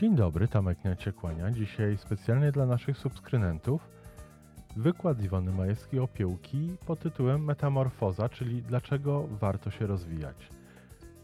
Dzień 0.00 0.16
dobry, 0.16 0.48
Tomek 0.48 0.84
Niaciekłania. 0.84 1.50
Dzisiaj 1.50 1.98
specjalnie 1.98 2.52
dla 2.52 2.66
naszych 2.66 2.98
subskrybentów 2.98 3.88
wykład 4.76 5.22
Iwony 5.22 5.52
Majewskiej-Opiełki 5.52 6.76
pod 6.86 7.00
tytułem 7.00 7.44
Metamorfoza, 7.44 8.28
czyli 8.28 8.62
dlaczego 8.62 9.26
warto 9.26 9.70
się 9.70 9.86
rozwijać. 9.86 10.48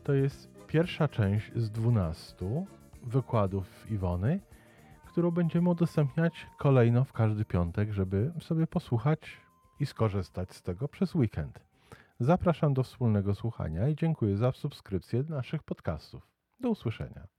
To 0.04 0.12
jest 0.12 0.48
pierwsza 0.66 1.08
część 1.08 1.52
z 1.54 1.70
12 1.70 2.66
wykładów 3.02 3.90
Iwony, 3.90 4.40
którą 5.06 5.30
będziemy 5.30 5.70
udostępniać 5.70 6.46
kolejno 6.58 7.04
w 7.04 7.12
każdy 7.12 7.45
piątek, 7.45 7.92
żeby 7.92 8.32
sobie 8.40 8.66
posłuchać 8.66 9.20
i 9.80 9.86
skorzystać 9.86 10.54
z 10.54 10.62
tego 10.62 10.88
przez 10.88 11.14
weekend. 11.14 11.60
Zapraszam 12.20 12.74
do 12.74 12.82
wspólnego 12.82 13.34
słuchania 13.34 13.88
i 13.88 13.96
dziękuję 13.96 14.36
za 14.36 14.52
subskrypcję 14.52 15.22
naszych 15.28 15.62
podcastów. 15.62 16.26
Do 16.60 16.70
usłyszenia. 16.70 17.35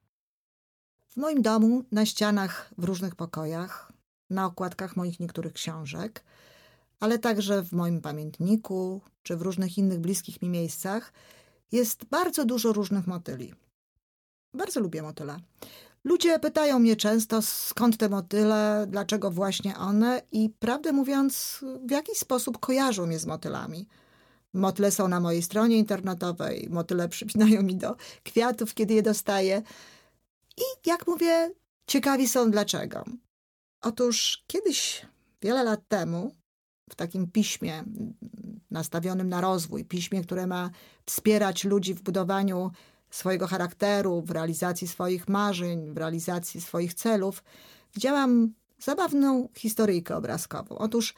W 1.18 1.20
moim 1.20 1.42
domu, 1.42 1.84
na 1.92 2.06
ścianach 2.06 2.70
w 2.78 2.84
różnych 2.84 3.16
pokojach, 3.16 3.92
na 4.30 4.46
okładkach 4.46 4.96
moich 4.96 5.20
niektórych 5.20 5.54
książek, 5.54 6.24
ale 7.00 7.20
także 7.20 7.64
w 7.64 7.72
moim 7.72 8.02
pamiętniku 8.02 9.02
czy 9.24 9.38
w 9.38 9.42
różnych 9.42 9.78
innych 9.78 10.00
bliskich 10.00 10.42
mi 10.42 10.50
miejscach 10.50 11.14
jest 11.72 12.06
bardzo 12.06 12.46
dużo 12.46 12.74
różnych 12.74 13.08
motyli. 13.08 13.54
Bardzo 14.54 14.80
lubię 14.80 15.02
motyle. 15.02 15.40
Ludzie 16.04 16.40
pytają 16.40 16.80
mnie 16.80 16.96
często, 16.96 17.42
skąd 17.42 17.98
te 17.98 18.10
motyle, 18.10 18.86
dlaczego 18.90 19.32
właśnie 19.32 19.78
one, 19.78 20.22
i 20.32 20.50
prawdę 20.50 20.92
mówiąc, 20.92 21.66
w 21.88 21.92
jakiś 21.92 22.18
sposób 22.18 22.58
kojarzą 22.60 23.06
mnie 23.06 23.20
z 23.20 23.26
motylami. 23.26 23.88
Motyle 24.54 24.92
są 24.92 25.08
na 25.08 25.20
mojej 25.20 25.42
stronie 25.42 25.78
internetowej, 25.78 26.68
motyle 26.70 27.10
przypinają 27.10 27.64
mi 27.64 27.76
do 27.76 27.96
kwiatów, 28.24 28.74
kiedy 28.74 28.94
je 28.94 29.02
dostaję. 29.02 29.62
I 30.58 30.90
jak 30.90 31.08
mówię, 31.08 31.52
ciekawi 31.88 32.28
są 32.28 32.52
dlaczego. 32.52 33.04
Otóż 33.82 34.44
kiedyś, 34.48 35.06
wiele 35.42 35.64
lat 35.64 35.88
temu, 35.88 36.36
w 36.90 36.96
takim 36.96 37.32
piśmie 37.32 37.84
nastawionym 38.72 39.30
na 39.30 39.42
rozwój, 39.42 39.86
piśmie, 39.86 40.24
które 40.24 40.48
ma 40.48 40.70
wspierać 41.06 41.64
ludzi 41.64 41.94
w 41.94 42.02
budowaniu 42.02 42.72
swojego 43.10 43.48
charakteru, 43.48 44.22
w 44.22 44.32
realizacji 44.32 44.88
swoich 44.88 45.28
marzeń, 45.28 45.94
w 45.94 45.98
realizacji 45.98 46.62
swoich 46.62 46.94
celów, 46.94 47.44
widziałam 47.94 48.54
zabawną 48.80 49.50
historyjkę 49.56 50.16
obrazkową. 50.16 50.78
Otóż 50.78 51.14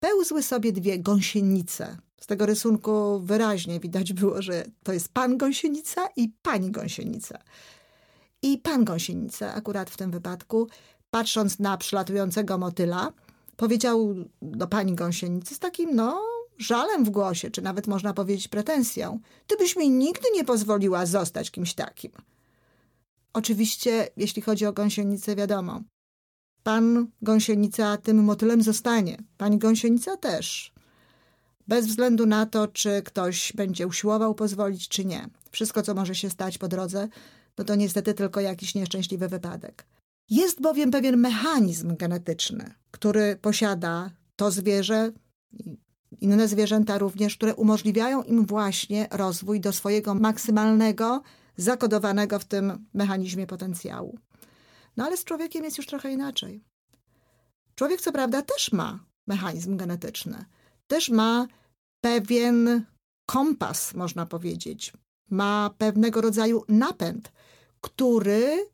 pełzły 0.00 0.42
sobie 0.42 0.72
dwie 0.72 0.98
gąsienice. 0.98 1.96
Z 2.20 2.26
tego 2.26 2.46
rysunku 2.46 3.20
wyraźnie 3.20 3.80
widać 3.80 4.12
było, 4.12 4.42
że 4.42 4.64
to 4.82 4.92
jest 4.92 5.12
pan 5.12 5.36
gąsienica 5.36 6.08
i 6.16 6.28
pani 6.42 6.70
gąsienica. 6.70 7.38
I 8.42 8.58
pan 8.58 8.84
gąsienica, 8.84 9.54
akurat 9.54 9.90
w 9.90 9.96
tym 9.96 10.10
wypadku, 10.10 10.68
patrząc 11.10 11.58
na 11.58 11.76
przylatującego 11.76 12.58
motyla, 12.58 13.12
powiedział 13.56 14.14
do 14.42 14.66
pani 14.66 14.94
gąsienicy 14.94 15.54
z 15.54 15.58
takim, 15.58 15.94
no, 15.94 16.22
żalem 16.58 17.04
w 17.04 17.10
głosie, 17.10 17.50
czy 17.50 17.62
nawet 17.62 17.86
można 17.86 18.14
powiedzieć 18.14 18.48
pretensją. 18.48 19.20
Ty 19.46 19.56
byś 19.56 19.76
mi 19.76 19.90
nigdy 19.90 20.28
nie 20.34 20.44
pozwoliła 20.44 21.06
zostać 21.06 21.50
kimś 21.50 21.74
takim. 21.74 22.12
Oczywiście, 23.32 24.08
jeśli 24.16 24.42
chodzi 24.42 24.66
o 24.66 24.72
gąsienicę, 24.72 25.36
wiadomo. 25.36 25.80
Pan 26.62 27.06
gąsienica 27.22 27.96
tym 27.96 28.24
motylem 28.24 28.62
zostanie. 28.62 29.18
Pani 29.36 29.58
gąsienica 29.58 30.16
też. 30.16 30.72
Bez 31.68 31.86
względu 31.86 32.26
na 32.26 32.46
to, 32.46 32.68
czy 32.68 33.02
ktoś 33.02 33.52
będzie 33.52 33.86
usiłował 33.86 34.34
pozwolić, 34.34 34.88
czy 34.88 35.04
nie. 35.04 35.28
Wszystko, 35.50 35.82
co 35.82 35.94
może 35.94 36.14
się 36.14 36.30
stać 36.30 36.58
po 36.58 36.68
drodze, 36.68 37.08
no 37.58 37.64
to 37.64 37.74
niestety 37.74 38.14
tylko 38.14 38.40
jakiś 38.40 38.74
nieszczęśliwy 38.74 39.28
wypadek. 39.28 39.86
Jest 40.30 40.60
bowiem 40.60 40.90
pewien 40.90 41.16
mechanizm 41.16 41.96
genetyczny, 41.96 42.74
który 42.90 43.36
posiada 43.36 44.10
to 44.36 44.50
zwierzę, 44.50 45.12
inne 46.20 46.48
zwierzęta 46.48 46.98
również, 46.98 47.36
które 47.36 47.54
umożliwiają 47.54 48.22
im 48.22 48.46
właśnie 48.46 49.08
rozwój 49.10 49.60
do 49.60 49.72
swojego 49.72 50.14
maksymalnego, 50.14 51.22
zakodowanego 51.56 52.38
w 52.38 52.44
tym 52.44 52.86
mechanizmie 52.94 53.46
potencjału. 53.46 54.18
No 54.96 55.04
ale 55.04 55.16
z 55.16 55.24
człowiekiem 55.24 55.64
jest 55.64 55.78
już 55.78 55.86
trochę 55.86 56.12
inaczej. 56.12 56.64
Człowiek, 57.74 58.00
co 58.00 58.12
prawda, 58.12 58.42
też 58.42 58.72
ma 58.72 59.04
mechanizm 59.26 59.76
genetyczny, 59.76 60.44
też 60.86 61.10
ma 61.10 61.46
pewien 62.00 62.84
kompas, 63.26 63.94
można 63.94 64.26
powiedzieć, 64.26 64.92
ma 65.30 65.70
pewnego 65.78 66.20
rodzaju 66.20 66.64
napęd, 66.68 67.32
który 67.80 68.66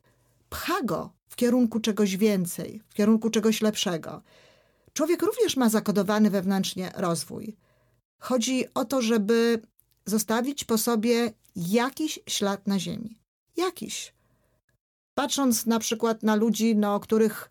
pcha 0.50 0.82
go 0.82 1.10
w 1.28 1.36
kierunku 1.36 1.80
czegoś 1.80 2.16
więcej, 2.16 2.82
w 2.88 2.94
kierunku 2.94 3.30
czegoś 3.30 3.60
lepszego. 3.60 4.22
Człowiek 4.92 5.22
również 5.22 5.56
ma 5.56 5.68
zakodowany 5.68 6.30
wewnętrznie 6.30 6.92
rozwój. 6.96 7.56
Chodzi 8.18 8.64
o 8.74 8.84
to, 8.84 9.02
żeby 9.02 9.62
zostawić 10.06 10.64
po 10.64 10.78
sobie 10.78 11.32
jakiś 11.56 12.18
ślad 12.28 12.66
na 12.66 12.78
ziemi. 12.78 13.18
Jakiś. 13.56 14.14
Patrząc 15.14 15.66
na 15.66 15.78
przykład 15.78 16.22
na 16.22 16.34
ludzi, 16.34 16.76
no, 16.76 16.94
o 16.94 17.00
których 17.00 17.50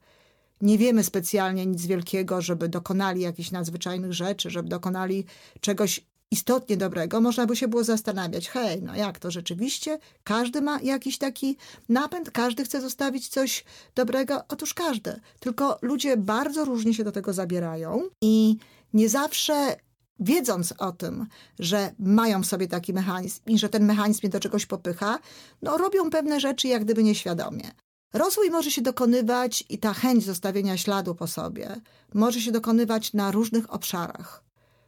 nie 0.62 0.78
wiemy 0.78 1.04
specjalnie 1.04 1.66
nic 1.66 1.86
wielkiego, 1.86 2.42
żeby 2.42 2.70
dokonali 2.70 3.22
jakichś 3.22 3.52
nadzwyczajnych 3.52 4.14
rzeczy, 4.14 4.50
żeby 4.50 4.70
dokonali 4.70 5.26
czegoś 5.62 6.06
istotnie 6.34 6.78
dobrego, 6.78 7.22
można 7.22 7.46
by 7.46 7.56
się 7.56 7.68
było 7.68 7.84
zastanawiać, 7.84 8.50
hej, 8.50 8.82
no 8.82 8.96
jak 8.96 9.20
to 9.20 9.32
rzeczywiście? 9.32 10.00
Każdy 10.24 10.62
ma 10.62 10.82
jakiś 10.82 11.18
taki 11.18 11.58
napęd, 11.90 12.32
każdy 12.32 12.64
chce 12.64 12.82
zostawić 12.82 13.28
coś 13.28 13.64
dobrego? 13.96 14.44
Otóż 14.48 14.74
każdy. 14.74 15.20
Tylko 15.40 15.80
ludzie 15.82 16.18
bardzo 16.18 16.66
różnie 16.66 16.94
się 16.94 17.04
do 17.04 17.12
tego 17.12 17.34
zabierają 17.34 18.02
i 18.22 18.58
nie 18.94 19.10
zawsze 19.10 19.76
wiedząc 20.20 20.74
o 20.78 20.92
tym, 20.92 21.28
że 21.60 21.94
mają 22.00 22.44
w 22.44 22.46
sobie 22.46 22.68
taki 22.68 22.94
mechanizm 22.94 23.42
i 23.46 23.58
że 23.58 23.70
ten 23.70 23.86
mechanizm 23.86 24.20
mnie 24.24 24.30
do 24.30 24.40
czegoś 24.40 24.66
popycha, 24.66 25.20
no 25.62 25.78
robią 25.78 26.10
pewne 26.10 26.40
rzeczy 26.40 26.68
jak 26.68 26.84
gdyby 26.84 27.04
nieświadomie. 27.04 27.72
Rozwój 28.14 28.50
może 28.50 28.72
się 28.72 28.82
dokonywać 28.82 29.64
i 29.70 29.78
ta 29.78 29.94
chęć 29.94 30.26
zostawienia 30.26 30.78
śladu 30.78 31.16
po 31.16 31.28
sobie 31.28 31.82
może 32.14 32.42
się 32.42 32.52
dokonywać 32.52 33.14
na 33.14 33.32
różnych 33.32 33.74
obszarach. 33.74 34.43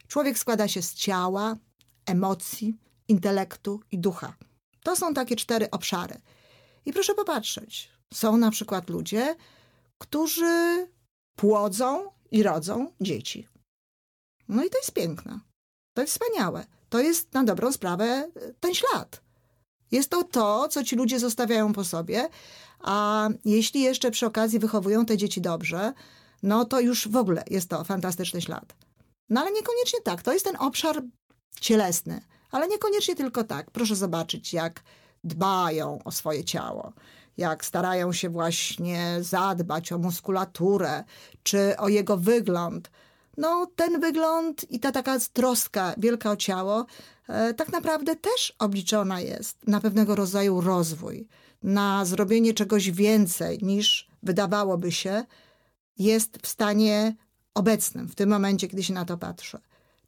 Człowiek 0.08 0.40
składa 0.40 0.68
się 0.68 0.82
z 0.82 0.94
ciała, 0.94 1.56
emocji, 2.06 2.78
intelektu 3.08 3.82
i 3.92 4.00
ducha. 4.00 4.36
To 4.84 4.96
są 4.96 5.14
takie 5.14 5.36
cztery 5.36 5.70
obszary. 5.72 6.22
I 6.86 6.94
proszę 6.94 7.16
popatrzeć, 7.16 7.90
są 8.14 8.38
na 8.38 8.52
przykład 8.52 8.90
ludzie, 8.90 9.36
którzy 9.98 10.88
płodzą 11.36 12.12
i 12.32 12.44
rodzą 12.44 12.92
dzieci. 13.02 13.48
No 14.48 14.64
i 14.64 14.70
to 14.70 14.78
jest 14.78 14.92
piękne. 14.92 15.40
To 15.94 16.02
jest 16.02 16.14
wspaniałe. 16.14 16.66
To 16.90 17.00
jest 17.00 17.34
na 17.34 17.44
dobrą 17.44 17.72
sprawę 17.72 18.06
e, 18.06 18.30
ten 18.60 18.74
ślad. 18.74 19.22
Jest 19.92 20.10
to 20.10 20.24
to, 20.24 20.68
co 20.68 20.84
ci 20.84 20.96
ludzie 20.96 21.20
zostawiają 21.20 21.74
po 21.74 21.84
sobie, 21.84 22.30
a 22.80 23.30
jeśli 23.46 23.82
jeszcze 23.82 24.12
przy 24.12 24.26
okazji 24.26 24.60
wychowują 24.60 25.06
te 25.06 25.18
dzieci 25.18 25.42
dobrze, 25.42 25.94
no 26.44 26.66
to 26.66 26.80
już 26.80 27.08
w 27.08 27.16
ogóle 27.16 27.44
jest 27.50 27.70
to 27.70 27.84
fantastyczny 27.84 28.42
ślad. 28.42 28.85
No 29.30 29.42
ale 29.42 29.52
niekoniecznie 29.52 30.02
tak. 30.02 30.22
To 30.22 30.34
jest 30.34 30.46
ten 30.46 30.56
obszar 30.60 31.02
cielesny, 31.62 32.22
ale 32.52 32.68
niekoniecznie 32.68 33.16
tylko 33.16 33.44
tak. 33.44 33.72
Proszę 33.72 33.96
zobaczyć, 33.96 34.54
jak 34.54 34.84
dbają 35.24 36.00
o 36.04 36.12
swoje 36.12 36.44
ciało, 36.44 36.94
jak 37.38 37.66
starają 37.66 38.14
się 38.14 38.30
właśnie 38.30 39.18
zadbać 39.20 39.92
o 39.92 39.98
muskulaturę 39.98 41.04
czy 41.44 41.78
o 41.78 41.90
jego 41.90 42.18
wygląd. 42.18 42.92
No, 43.38 43.68
ten 43.76 44.00
wygląd 44.00 44.72
i 44.72 44.80
ta 44.80 44.92
taka 44.92 45.20
troska 45.34 45.94
wielka 45.98 46.32
o 46.32 46.36
ciało 46.36 46.86
e, 47.28 47.54
tak 47.54 47.72
naprawdę 47.72 48.16
też 48.16 48.56
obliczona 48.60 49.22
jest 49.22 49.68
na 49.68 49.82
pewnego 49.82 50.16
rodzaju 50.16 50.62
rozwój, 50.62 51.28
na 51.64 52.06
zrobienie 52.06 52.54
czegoś 52.54 52.92
więcej 52.92 53.60
niż 53.62 54.08
wydawałoby 54.24 54.92
się 54.92 55.24
jest 55.98 56.38
w 56.42 56.48
stanie 56.48 57.16
obecnym, 57.56 58.08
w 58.08 58.16
tym 58.16 58.30
momencie, 58.30 58.68
kiedy 58.68 58.84
się 58.84 58.94
na 58.94 59.06
to 59.06 59.18
patrzę. 59.18 59.60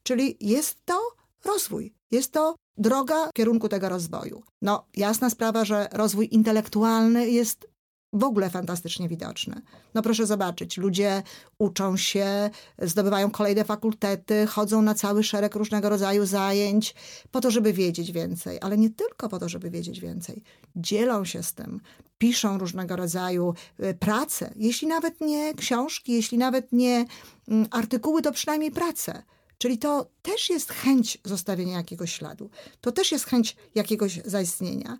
Czyli 0.03 0.37
jest 0.39 0.85
to 0.85 0.99
rozwój, 1.45 1.93
jest 2.11 2.31
to 2.31 2.55
droga 2.77 3.29
w 3.29 3.33
kierunku 3.33 3.69
tego 3.69 3.89
rozwoju. 3.89 4.43
No, 4.61 4.85
jasna 4.95 5.29
sprawa, 5.29 5.65
że 5.65 5.87
rozwój 5.91 6.27
intelektualny 6.31 7.29
jest 7.29 7.67
w 8.13 8.23
ogóle 8.23 8.49
fantastycznie 8.49 9.09
widoczny. 9.09 9.61
No 9.93 10.01
proszę 10.01 10.25
zobaczyć, 10.25 10.77
ludzie 10.77 11.23
uczą 11.57 11.97
się, 11.97 12.49
zdobywają 12.81 13.31
kolejne 13.31 13.63
fakultety, 13.63 14.47
chodzą 14.47 14.81
na 14.81 14.93
cały 14.93 15.23
szereg 15.23 15.55
różnego 15.55 15.89
rodzaju 15.89 16.25
zajęć 16.25 16.95
po 17.31 17.41
to, 17.41 17.51
żeby 17.51 17.73
wiedzieć 17.73 18.11
więcej, 18.11 18.57
ale 18.61 18.77
nie 18.77 18.89
tylko 18.89 19.29
po 19.29 19.39
to, 19.39 19.49
żeby 19.49 19.69
wiedzieć 19.69 19.99
więcej. 19.99 20.43
Dzielą 20.75 21.25
się 21.25 21.43
z 21.43 21.53
tym, 21.53 21.81
piszą 22.17 22.57
różnego 22.57 22.95
rodzaju 22.95 23.53
y, 23.79 23.93
prace, 23.93 24.53
jeśli 24.55 24.87
nawet 24.87 25.21
nie 25.21 25.53
książki, 25.53 26.13
jeśli 26.13 26.37
nawet 26.37 26.71
nie 26.71 27.05
mm, 27.47 27.67
artykuły, 27.71 28.21
to 28.21 28.31
przynajmniej 28.31 28.71
prace. 28.71 29.23
Czyli 29.57 29.77
to 29.77 30.09
też 30.21 30.49
jest 30.49 30.71
chęć 30.71 31.17
zostawienia 31.25 31.77
jakiegoś 31.77 32.13
śladu. 32.13 32.49
To 32.81 32.91
też 32.91 33.11
jest 33.11 33.25
chęć 33.25 33.55
jakiegoś 33.75 34.21
zaistnienia. 34.25 34.97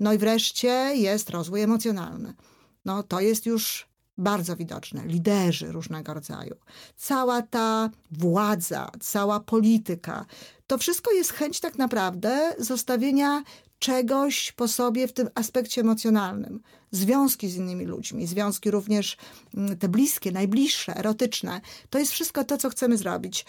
No 0.00 0.12
i 0.12 0.18
wreszcie 0.18 0.92
jest 0.94 1.30
rozwój 1.30 1.60
emocjonalny. 1.60 2.34
no 2.84 3.02
to 3.02 3.20
jest 3.20 3.46
już 3.46 3.88
bardzo 4.18 4.56
widoczne. 4.56 5.06
Liderzy 5.06 5.72
różnego 5.72 6.14
rodzaju. 6.14 6.56
Cała 6.96 7.42
ta 7.42 7.90
władza, 8.10 8.90
cała 9.00 9.40
polityka, 9.40 10.26
to 10.66 10.78
wszystko 10.78 11.12
jest 11.12 11.32
chęć 11.32 11.60
tak 11.60 11.78
naprawdę 11.78 12.54
zostawienia 12.58 13.42
czegoś 13.78 14.52
po 14.52 14.68
sobie 14.68 15.08
w 15.08 15.12
tym 15.12 15.28
aspekcie 15.34 15.80
emocjonalnym. 15.80 16.60
Związki 16.90 17.48
z 17.48 17.56
innymi 17.56 17.84
ludźmi, 17.84 18.26
związki 18.26 18.70
również 18.70 19.16
mm, 19.54 19.78
te 19.78 19.88
bliskie, 19.88 20.32
najbliższe, 20.32 20.96
erotyczne. 20.96 21.60
To 21.90 21.98
jest 21.98 22.12
wszystko 22.12 22.44
to, 22.44 22.58
co 22.58 22.70
chcemy 22.70 22.96
zrobić. 22.96 23.46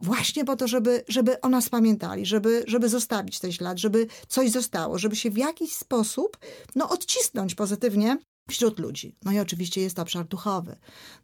Właśnie 0.00 0.44
po 0.44 0.56
to, 0.56 0.68
żeby, 0.68 1.04
żeby 1.08 1.40
o 1.40 1.48
nas 1.48 1.68
pamiętali, 1.68 2.26
żeby, 2.26 2.64
żeby 2.66 2.88
zostawić 2.88 3.40
ten 3.40 3.52
ślad, 3.52 3.78
żeby 3.78 4.06
coś 4.28 4.50
zostało, 4.50 4.98
żeby 4.98 5.16
się 5.16 5.30
w 5.30 5.38
jakiś 5.38 5.72
sposób 5.72 6.38
no, 6.74 6.88
odcisnąć 6.88 7.54
pozytywnie 7.54 8.18
wśród 8.50 8.78
ludzi. 8.78 9.14
No 9.24 9.32
i 9.32 9.38
oczywiście 9.38 9.80
jest 9.80 9.98
obszar 9.98 10.26
duchowy. 10.26 10.76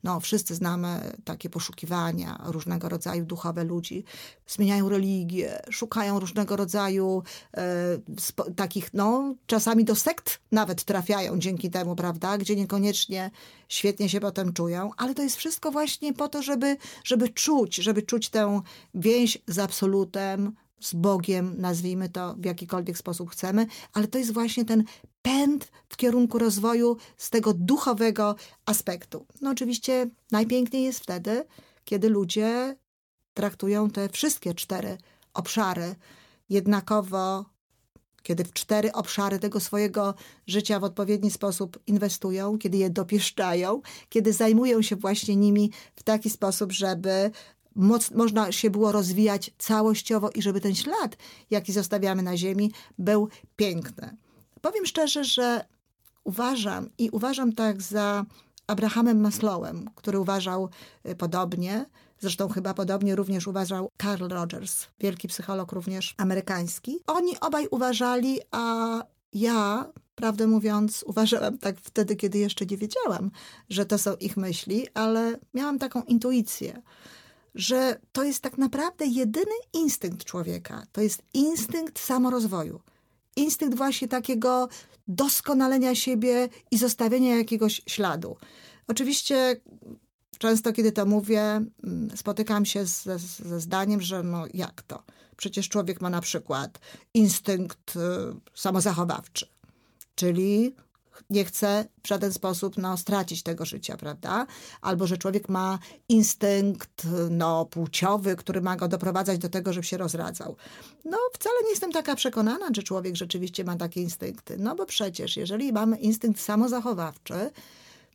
No, 0.05 0.20
wszyscy 0.20 0.55
znamy 0.55 1.12
takie 1.25 1.50
poszukiwania 1.50 2.40
różnego 2.44 2.88
rodzaju 2.88 3.25
duchowe 3.25 3.64
ludzi. 3.64 4.05
Zmieniają 4.46 4.88
religię, 4.88 5.62
szukają 5.70 6.20
różnego 6.20 6.56
rodzaju 6.56 7.23
e, 7.56 7.99
spo, 8.19 8.50
takich, 8.50 8.94
no, 8.94 9.34
czasami 9.46 9.84
do 9.84 9.94
sekt 9.94 10.40
nawet 10.52 10.84
trafiają 10.84 11.38
dzięki 11.38 11.70
temu, 11.70 11.96
prawda, 11.96 12.38
gdzie 12.38 12.56
niekoniecznie 12.56 13.31
świetnie 13.69 14.08
się 14.08 14.20
potem 14.20 14.52
czują, 14.52 14.90
ale 14.96 15.14
to 15.14 15.23
jest 15.23 15.37
wszystko 15.37 15.70
właśnie 15.70 16.12
po 16.12 16.28
to, 16.28 16.43
żeby, 16.43 16.76
żeby 17.05 17.28
czuć, 17.28 17.76
żeby 17.76 18.02
czuć 18.02 18.28
tę 18.28 18.61
więź 18.94 19.38
z 19.46 19.58
absolutem, 19.58 20.52
z 20.81 20.94
Bogiem, 20.94 21.55
nazwijmy 21.58 22.08
to 22.08 22.34
w 22.38 22.44
jakikolwiek 22.44 22.99
sposób 22.99 23.31
chcemy, 23.31 23.67
ale 23.93 24.08
to 24.08 24.19
jest 24.19 24.32
właśnie 24.32 24.64
ten 24.64 24.84
pęd 25.23 25.73
w 25.88 25.96
kierunku 25.96 26.38
rozwoju 26.38 26.96
z 27.17 27.31
tego 27.31 27.55
duchowego 27.55 28.37
aspektu. 28.67 29.26
No 29.40 29.50
oczywiście 29.50 30.11
najpiękniej 30.31 30.84
jest 30.84 31.00
wtedy, 31.00 31.44
kiedy 31.84 32.08
ludzie 32.08 32.76
traktują 33.34 33.90
te 33.90 34.08
wszystkie 34.08 34.55
cztery 34.55 34.99
obszary 35.34 35.94
jednakowo, 36.49 37.44
kiedy 38.23 38.44
w 38.44 38.52
cztery 38.52 38.93
obszary 38.93 39.38
tego 39.38 39.61
swojego 39.61 40.14
życia 40.46 40.81
w 40.81 40.84
odpowiedni 40.84 41.31
sposób 41.31 41.78
inwestują, 41.87 42.58
kiedy 42.58 42.76
je 42.78 42.90
dopieszczają, 42.90 43.81
kiedy 44.08 44.32
zajmują 44.32 44.82
się 44.82 44.96
właśnie 44.96 45.37
nimi 45.37 45.73
w 45.96 46.02
taki 46.02 46.31
sposób, 46.31 46.73
żeby 46.73 47.31
moc, 47.76 48.11
można 48.11 48.52
się 48.52 48.70
było 48.70 48.93
rozwijać 48.93 49.50
całościowo 49.58 50.31
i 50.31 50.43
żeby 50.43 50.61
ten 50.61 50.75
ślad, 50.75 51.17
jaki 51.50 51.73
zostawiamy 51.73 52.23
na 52.23 52.37
ziemi, 52.37 52.73
był 52.99 53.28
piękny. 53.56 54.17
Powiem 54.61 54.87
szczerze, 54.87 55.25
że 55.25 55.64
uważam 56.25 56.90
i 56.99 57.11
uważam 57.11 57.52
tak 57.52 57.82
za 57.82 58.25
Abrahamem 58.67 59.20
Maslowem, 59.20 59.90
który 59.94 60.19
uważał 60.19 60.69
y, 61.08 61.14
podobnie, 61.14 61.87
zresztą 62.20 62.49
chyba 62.49 62.75
podobnie 62.75 63.17
również 63.17 63.46
uważał 63.46 63.90
Carl 64.02 64.28
Rogers, 64.28 64.87
wielki 65.00 65.28
psycholog 65.28 65.73
również 65.73 66.14
amerykański. 66.19 66.99
Oni 67.06 67.40
obaj 67.40 67.67
uważali, 67.70 68.40
a 68.50 69.02
ja, 69.32 69.87
prawdę 70.14 70.46
mówiąc, 70.46 71.05
uważałam 71.06 71.58
tak 71.58 71.76
wtedy, 71.81 72.17
kiedy 72.17 72.38
jeszcze 72.38 72.67
nie 72.67 72.76
wiedziałam, 72.76 73.31
że 73.69 73.87
to 73.87 73.99
są 73.99 74.14
ich 74.14 74.37
myśli, 74.37 74.87
ale 74.94 75.38
miałam 75.55 75.78
taką 75.78 76.02
intuicję 76.02 76.82
że 77.56 78.00
to 78.12 78.25
jest 78.25 78.43
tak 78.43 78.58
naprawdę 78.58 79.06
jedyny 79.06 79.55
instynkt 79.73 80.25
człowieka. 80.25 80.82
To 80.93 81.00
jest 81.00 81.23
instynkt 81.35 81.99
samorozwoju. 81.99 82.81
Instynkt 83.37 83.76
właśnie 83.76 84.08
takiego 84.08 84.69
doskonalenia 85.08 85.94
siebie 85.94 86.49
i 86.70 86.79
zostawienia 86.79 87.37
jakiegoś 87.37 87.82
śladu. 87.87 88.37
Oczywiście 88.88 89.61
często, 90.38 90.73
kiedy 90.73 90.93
to 90.93 91.06
mówię, 91.06 91.43
mm, 91.43 92.17
spotykam 92.17 92.67
się 92.67 92.87
ze, 92.87 93.19
ze 93.19 93.61
zdaniem, 93.61 94.00
że 94.00 94.23
no 94.23 94.44
jak 94.55 94.82
to? 94.82 95.02
Przecież 95.37 95.69
człowiek 95.69 96.00
ma 96.00 96.11
na 96.11 96.20
przykład 96.20 96.79
instynkt 97.14 97.97
y, 97.97 98.00
samozachowawczy, 98.55 99.47
czyli 100.14 100.75
nie 101.31 101.45
chce 101.45 101.85
w 102.03 102.09
żaden 102.09 102.33
sposób 102.33 102.79
no, 102.79 102.97
stracić 102.97 103.43
tego 103.43 103.65
życia, 103.65 103.97
prawda? 103.97 104.47
Albo 104.81 105.07
że 105.07 105.19
człowiek 105.19 105.49
ma 105.49 105.79
instynkt 106.09 107.07
no, 107.31 107.65
płciowy, 107.65 108.37
który 108.37 108.61
ma 108.61 108.77
go 108.77 108.89
doprowadzać 108.89 109.39
do 109.39 109.49
tego, 109.49 109.73
żeby 109.73 109.87
się 109.87 109.97
rozradzał. 109.97 110.57
No 111.05 111.19
wcale 111.33 111.57
nie 111.65 111.71
jestem 111.71 111.93
taka 111.93 112.15
przekonana, 112.15 112.67
że 112.77 112.83
człowiek 112.83 113.17
rzeczywiście 113.17 113.65
ma 113.65 113.77
takie 113.77 114.03
instynkty. 114.03 114.57
No 114.59 114.75
bo 114.75 114.87
przecież 114.87 115.37
jeżeli 115.37 115.73
mamy 115.73 115.97
instynkt 115.97 116.41
samozachowawczy, 116.41 117.51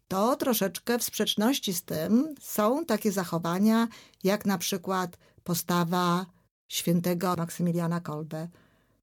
to 0.07 0.36
troszeczkę 0.36 1.00
w 1.00 1.04
sprzeczności 1.04 1.74
z 1.74 1.83
tym 1.83 2.36
są 2.42 2.86
takie 2.86 3.12
zachowania, 3.12 3.88
jak 4.24 4.45
na 4.45 4.57
przykład 4.57 5.18
postawa 5.44 6.25
świętego 6.68 7.36
Maksymiliana 7.38 8.00
Kolbe, 8.00 8.47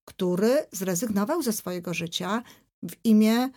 który 0.04 0.66
zrezygnował 0.72 1.42
ze 1.42 1.52
swojego 1.52 1.94
życia 1.94 2.42
w 2.82 2.92
imię 3.04 3.48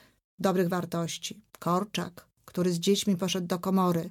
dobrych 0.42 0.70
wartości. 0.70 1.42
Korczak, 1.60 2.26
który 2.46 2.72
z 2.72 2.80
dziećmi 2.80 3.18
poszedł 3.18 3.48
do 3.48 3.60
komory, 3.60 4.10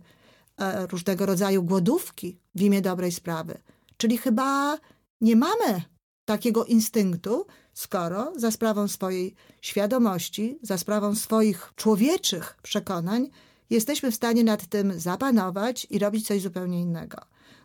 e, 0.59 0.87
różnego 0.87 1.27
rodzaju 1.27 1.62
głodówki 1.62 2.38
w 2.55 2.62
imię 2.62 2.82
dobrej 2.82 3.12
sprawy. 3.12 3.59
Czyli 3.97 4.19
chyba 4.19 4.79
nie 5.21 5.37
mamy 5.37 5.82
takiego 6.25 6.65
instynktu, 6.65 7.47
skoro 7.75 8.33
za 8.37 8.50
sprawą 8.50 8.88
swojej 8.88 9.35
świadomości, 9.61 10.59
za 10.62 10.78
sprawą 10.78 11.14
swoich 11.14 11.73
człowieczych 11.76 12.57
przekonań, 12.62 13.31
jesteśmy 13.71 14.11
w 14.11 14.14
stanie 14.14 14.45
nad 14.45 14.66
tym 14.66 15.00
zapanować 15.00 15.87
i 15.90 15.99
robić 15.99 16.26
coś 16.26 16.43
zupełnie 16.43 16.81
innego. 16.81 17.19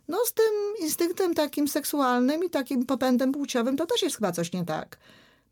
No 0.07 0.17
z 0.25 0.33
tym 0.33 0.53
instynktem 0.81 1.33
takim 1.33 1.67
seksualnym 1.67 2.43
i 2.43 2.49
takim 2.49 2.85
popędem 2.85 3.31
płciowym 3.31 3.77
to 3.77 3.85
też 3.85 4.01
jest 4.01 4.15
chyba 4.15 4.31
coś 4.31 4.53
nie 4.53 4.65
tak. 4.65 4.97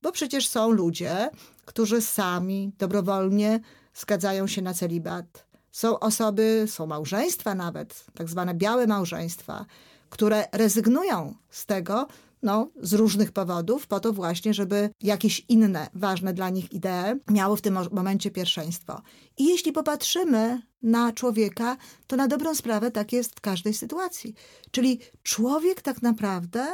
Bo 0.02 0.12
przecież 0.12 0.48
są 0.48 0.72
ludzie, 0.72 1.30
którzy 1.66 2.02
sami 2.02 2.72
dobrowolnie 2.78 3.60
zgadzają 3.96 4.48
się 4.48 4.62
na 4.62 4.74
celibat. 4.74 5.46
Są 5.72 6.00
osoby, 6.00 6.66
są 6.68 6.88
małżeństwa 6.88 7.56
nawet, 7.56 8.06
tak 8.14 8.30
zwane 8.30 8.54
białe 8.54 8.88
małżeństwa, 8.88 9.66
które 10.10 10.48
rezygnują 10.52 11.36
z 11.50 11.66
tego 11.66 12.08
no, 12.44 12.70
z 12.82 12.94
różnych 12.94 13.32
powodów, 13.32 13.88
po 13.88 14.00
to 14.00 14.14
właśnie, 14.14 14.54
żeby 14.54 14.90
jakieś 15.02 15.46
inne 15.50 15.88
ważne 15.94 16.34
dla 16.34 16.50
nich 16.50 16.74
idee 16.74 17.20
miały 17.30 17.58
w 17.58 17.62
tym 17.62 17.78
momencie 17.92 18.32
pierwszeństwo. 18.32 19.02
I 19.38 19.46
jeśli 19.46 19.72
popatrzymy 19.72 20.62
na 20.82 21.12
człowieka, 21.12 21.78
to 22.08 22.16
na 22.16 22.28
dobrą 22.28 22.56
sprawę 22.56 22.92
tak 22.92 23.14
jest 23.14 23.36
w 23.36 23.42
każdej 23.42 23.74
sytuacji. 23.74 24.34
Czyli 24.72 25.00
człowiek 25.24 25.82
tak 25.82 26.02
naprawdę 26.02 26.68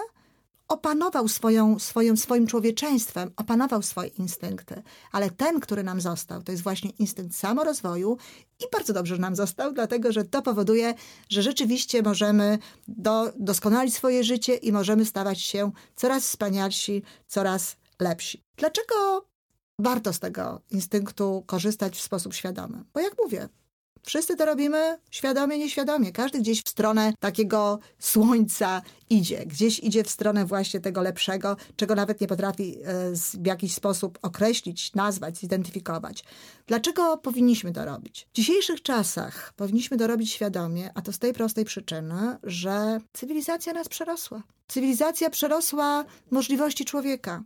opanował 0.69 1.27
swoją, 1.27 1.79
swoją, 1.79 2.17
swoim 2.17 2.47
człowieczeństwem, 2.47 3.31
opanował 3.37 3.81
swoje 3.81 4.09
instynkty, 4.09 4.81
ale 5.11 5.29
ten, 5.31 5.59
który 5.59 5.83
nam 5.83 6.01
został, 6.01 6.43
to 6.43 6.51
jest 6.51 6.63
właśnie 6.63 6.89
instynkt 6.89 7.35
samorozwoju 7.35 8.17
i 8.59 8.63
bardzo 8.71 8.93
dobrze 8.93 9.15
że 9.15 9.21
nam 9.21 9.35
został, 9.35 9.73
dlatego 9.73 10.11
że 10.11 10.23
to 10.23 10.41
powoduje, 10.41 10.93
że 11.29 11.41
rzeczywiście 11.41 12.01
możemy 12.01 12.59
do, 12.87 13.31
doskonalić 13.39 13.93
swoje 13.93 14.23
życie 14.23 14.55
i 14.55 14.71
możemy 14.71 15.05
stawać 15.05 15.41
się 15.41 15.71
coraz 15.95 16.23
wspanialsi, 16.23 17.03
coraz 17.27 17.75
lepsi. 17.99 18.43
Dlaczego 18.57 19.25
warto 19.79 20.13
z 20.13 20.19
tego 20.19 20.61
instynktu 20.71 21.43
korzystać 21.47 21.97
w 21.97 22.01
sposób 22.01 22.33
świadomy? 22.33 22.83
Bo 22.93 22.99
jak 22.99 23.13
mówię, 23.23 23.49
Wszyscy 24.09 24.35
to 24.35 24.45
robimy 24.45 24.97
świadomie, 25.11 25.57
nieświadomie. 25.57 26.11
Każdy 26.11 26.39
gdzieś 26.39 26.63
w 26.63 26.69
stronę 26.69 27.13
takiego 27.19 27.79
słońca 27.99 28.81
idzie. 29.09 29.45
Gdzieś 29.45 29.79
idzie 29.79 30.03
w 30.03 30.09
stronę 30.09 30.45
właśnie 30.45 30.79
tego 30.79 31.01
lepszego, 31.01 31.57
czego 31.75 31.95
nawet 31.95 32.21
nie 32.21 32.27
potrafi 32.27 32.77
e, 32.83 33.11
w 33.33 33.45
jakiś 33.45 33.73
sposób 33.73 34.19
określić, 34.21 34.93
nazwać, 34.93 35.37
zidentyfikować. 35.37 36.23
Dlaczego 36.67 37.17
powinniśmy 37.17 37.73
to 37.73 37.85
robić? 37.85 38.27
W 38.33 38.35
dzisiejszych 38.35 38.81
czasach 38.81 39.53
powinniśmy 39.55 39.97
to 39.97 40.07
robić 40.07 40.31
świadomie, 40.31 40.91
a 40.95 41.01
to 41.01 41.13
z 41.13 41.19
tej 41.19 41.33
prostej 41.33 41.65
przyczyny, 41.65 42.37
że 42.43 42.99
cywilizacja 43.13 43.73
nas 43.73 43.89
przerosła. 43.89 44.43
Cywilizacja 44.67 45.29
przerosła 45.29 46.05
możliwości 46.31 46.85
człowieka. 46.85 47.43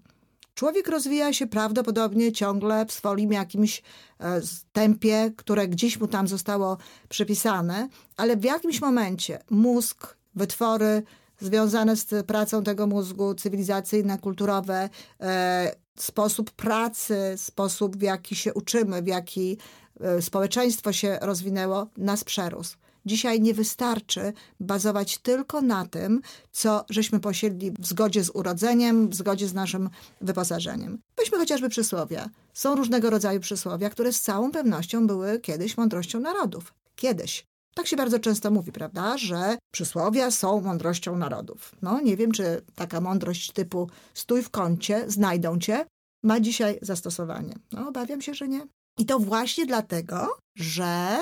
Człowiek 0.55 0.87
rozwija 0.87 1.33
się 1.33 1.47
prawdopodobnie 1.47 2.31
ciągle 2.31 2.85
w 2.85 2.91
swoim 2.91 3.31
jakimś 3.31 3.81
e, 4.19 4.41
tempie, 4.73 5.31
które 5.37 5.67
gdzieś 5.67 5.99
mu 5.99 6.07
tam 6.07 6.27
zostało 6.27 6.77
przypisane, 7.09 7.89
ale 8.17 8.37
w 8.37 8.43
jakimś 8.43 8.81
momencie 8.81 9.39
mózg, 9.49 10.17
wytwory 10.35 11.03
związane 11.39 11.95
z 11.95 12.25
pracą 12.25 12.63
tego 12.63 12.87
mózgu, 12.87 13.35
cywilizacyjne, 13.35 14.17
kulturowe, 14.17 14.89
e, 15.21 15.75
sposób 15.95 16.51
pracy, 16.51 17.33
sposób 17.37 17.97
w 17.97 18.01
jaki 18.01 18.35
się 18.35 18.53
uczymy, 18.53 19.01
w 19.01 19.07
jaki 19.07 19.57
e, 19.99 20.21
społeczeństwo 20.21 20.93
się 20.93 21.17
rozwinęło, 21.21 21.87
nas 21.97 22.23
przerósł. 22.23 22.77
Dzisiaj 23.05 23.41
nie 23.41 23.53
wystarczy 23.53 24.33
bazować 24.59 25.17
tylko 25.17 25.61
na 25.61 25.85
tym, 25.85 26.21
co 26.51 26.85
żeśmy 26.89 27.19
posiedli 27.19 27.71
w 27.71 27.87
zgodzie 27.87 28.23
z 28.23 28.29
urodzeniem, 28.29 29.09
w 29.09 29.15
zgodzie 29.15 29.47
z 29.47 29.53
naszym 29.53 29.89
wyposażeniem. 30.21 30.99
Weźmy 31.17 31.37
chociażby 31.37 31.69
przysłowia. 31.69 32.29
Są 32.53 32.75
różnego 32.75 33.09
rodzaju 33.09 33.39
przysłowia, 33.39 33.89
które 33.89 34.13
z 34.13 34.21
całą 34.21 34.51
pewnością 34.51 35.07
były 35.07 35.39
kiedyś 35.39 35.77
mądrością 35.77 36.19
narodów. 36.19 36.73
Kiedyś. 36.95 37.45
Tak 37.75 37.87
się 37.87 37.95
bardzo 37.95 38.19
często 38.19 38.51
mówi, 38.51 38.71
prawda, 38.71 39.17
że 39.17 39.57
przysłowia 39.73 40.31
są 40.31 40.61
mądrością 40.61 41.17
narodów. 41.17 41.75
No, 41.81 42.01
nie 42.01 42.17
wiem, 42.17 42.31
czy 42.31 42.61
taka 42.75 43.01
mądrość 43.01 43.51
typu 43.51 43.89
stój 44.13 44.43
w 44.43 44.49
kącie, 44.49 45.03
znajdą 45.07 45.59
cię, 45.59 45.85
ma 46.23 46.39
dzisiaj 46.39 46.79
zastosowanie. 46.81 47.55
No, 47.71 47.87
obawiam 47.87 48.21
się, 48.21 48.33
że 48.33 48.47
nie. 48.47 48.67
I 48.97 49.05
to 49.05 49.19
właśnie 49.19 49.65
dlatego, 49.65 50.37
że 50.55 51.17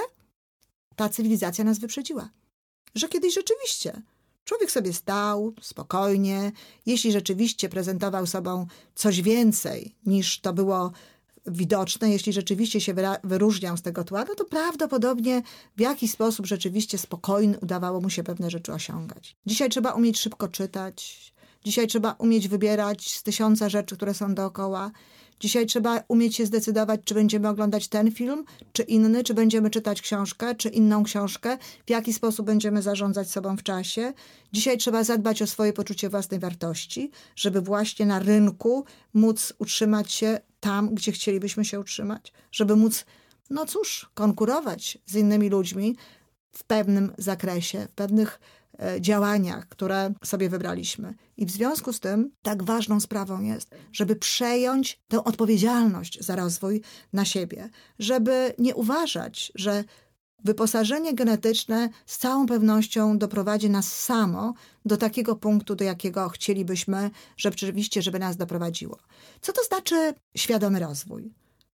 ta 0.95 1.09
cywilizacja 1.09 1.63
nas 1.63 1.79
wyprzedziła. 1.79 2.29
Że 2.95 3.09
kiedyś 3.09 3.33
rzeczywiście 3.33 4.01
człowiek 4.43 4.71
sobie 4.71 4.93
stał 4.93 5.53
spokojnie, 5.61 6.51
jeśli 6.85 7.11
rzeczywiście 7.11 7.69
prezentował 7.69 8.27
sobą 8.27 8.67
coś 8.95 9.21
więcej 9.21 9.95
niż 10.05 10.39
to 10.39 10.53
było 10.53 10.91
widoczne, 11.45 12.11
jeśli 12.11 12.33
rzeczywiście 12.33 12.81
się 12.81 12.93
wyróżniał 13.23 13.77
z 13.77 13.81
tego 13.81 14.03
tła, 14.03 14.25
no 14.27 14.35
to 14.35 14.45
prawdopodobnie 14.45 15.41
w 15.77 15.81
jakiś 15.81 16.11
sposób 16.11 16.45
rzeczywiście 16.45 16.97
spokojnie 16.97 17.59
udawało 17.59 18.01
mu 18.01 18.09
się 18.09 18.23
pewne 18.23 18.49
rzeczy 18.49 18.73
osiągać. 18.73 19.35
Dzisiaj 19.45 19.69
trzeba 19.69 19.91
umieć 19.91 20.19
szybko 20.19 20.47
czytać, 20.47 21.33
dzisiaj 21.65 21.87
trzeba 21.87 22.11
umieć 22.11 22.47
wybierać 22.47 23.15
z 23.15 23.23
tysiąca 23.23 23.69
rzeczy, 23.69 23.95
które 23.95 24.13
są 24.13 24.35
dookoła. 24.35 24.91
Dzisiaj 25.41 25.65
trzeba 25.65 26.03
umieć 26.07 26.35
się 26.35 26.45
zdecydować, 26.45 27.01
czy 27.05 27.13
będziemy 27.13 27.49
oglądać 27.49 27.87
ten 27.87 28.11
film, 28.11 28.45
czy 28.73 28.83
inny, 28.83 29.23
czy 29.23 29.33
będziemy 29.33 29.69
czytać 29.69 30.01
książkę, 30.01 30.55
czy 30.55 30.69
inną 30.69 31.03
książkę, 31.03 31.57
w 31.85 31.89
jaki 31.89 32.13
sposób 32.13 32.45
będziemy 32.45 32.81
zarządzać 32.81 33.31
sobą 33.31 33.57
w 33.57 33.63
czasie. 33.63 34.13
Dzisiaj 34.53 34.77
trzeba 34.77 35.03
zadbać 35.03 35.41
o 35.41 35.47
swoje 35.47 35.73
poczucie 35.73 36.09
własnej 36.09 36.39
wartości, 36.39 37.11
żeby 37.35 37.61
właśnie 37.61 38.05
na 38.05 38.19
rynku 38.19 38.85
móc 39.13 39.53
utrzymać 39.59 40.11
się 40.11 40.39
tam, 40.59 40.95
gdzie 40.95 41.11
chcielibyśmy 41.11 41.65
się 41.65 41.79
utrzymać, 41.79 42.33
żeby 42.51 42.75
móc, 42.75 43.05
no 43.49 43.65
cóż, 43.65 44.09
konkurować 44.13 44.97
z 45.05 45.15
innymi 45.15 45.49
ludźmi 45.49 45.95
w 46.51 46.63
pewnym 46.63 47.11
zakresie, 47.17 47.87
w 47.91 47.91
pewnych 47.91 48.39
działaniach, 48.99 49.67
które 49.67 50.13
sobie 50.23 50.49
wybraliśmy. 50.49 51.13
I 51.37 51.45
w 51.45 51.51
związku 51.51 51.93
z 51.93 51.99
tym 51.99 52.31
tak 52.41 52.63
ważną 52.63 52.99
sprawą 52.99 53.41
jest, 53.41 53.69
żeby 53.91 54.15
przejąć 54.15 55.01
tę 55.07 55.23
odpowiedzialność 55.23 56.19
za 56.19 56.35
rozwój 56.35 56.81
na 57.13 57.25
siebie, 57.25 57.69
żeby 57.99 58.53
nie 58.57 58.75
uważać, 58.75 59.51
że 59.55 59.83
wyposażenie 60.43 61.13
genetyczne 61.13 61.89
z 62.05 62.17
całą 62.17 62.45
pewnością 62.45 63.17
doprowadzi 63.17 63.69
nas 63.69 63.95
samo 63.95 64.53
do 64.85 64.97
takiego 64.97 65.35
punktu, 65.35 65.75
do 65.75 65.83
jakiego 65.83 66.29
chcielibyśmy, 66.29 67.11
że 67.37 67.49
rzeczywiście, 67.49 68.01
żeby 68.01 68.19
nas 68.19 68.37
doprowadziło. 68.37 68.97
Co 69.41 69.53
to 69.53 69.63
znaczy 69.63 70.13
świadomy 70.35 70.79
rozwój? 70.79 71.33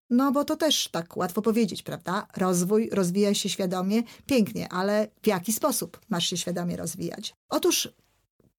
No 0.09 0.31
bo 0.31 0.45
to 0.45 0.55
też 0.55 0.87
tak 0.87 1.17
łatwo 1.17 1.41
powiedzieć, 1.41 1.83
prawda? 1.83 2.27
Rozwój, 2.37 2.89
rozwija 2.91 3.33
się 3.33 3.49
świadomie, 3.49 4.03
pięknie, 4.25 4.69
ale 4.69 5.07
w 5.23 5.27
jaki 5.27 5.53
sposób 5.53 5.99
masz 6.09 6.27
się 6.27 6.37
świadomie 6.37 6.77
rozwijać? 6.77 7.35
Otóż 7.49 7.89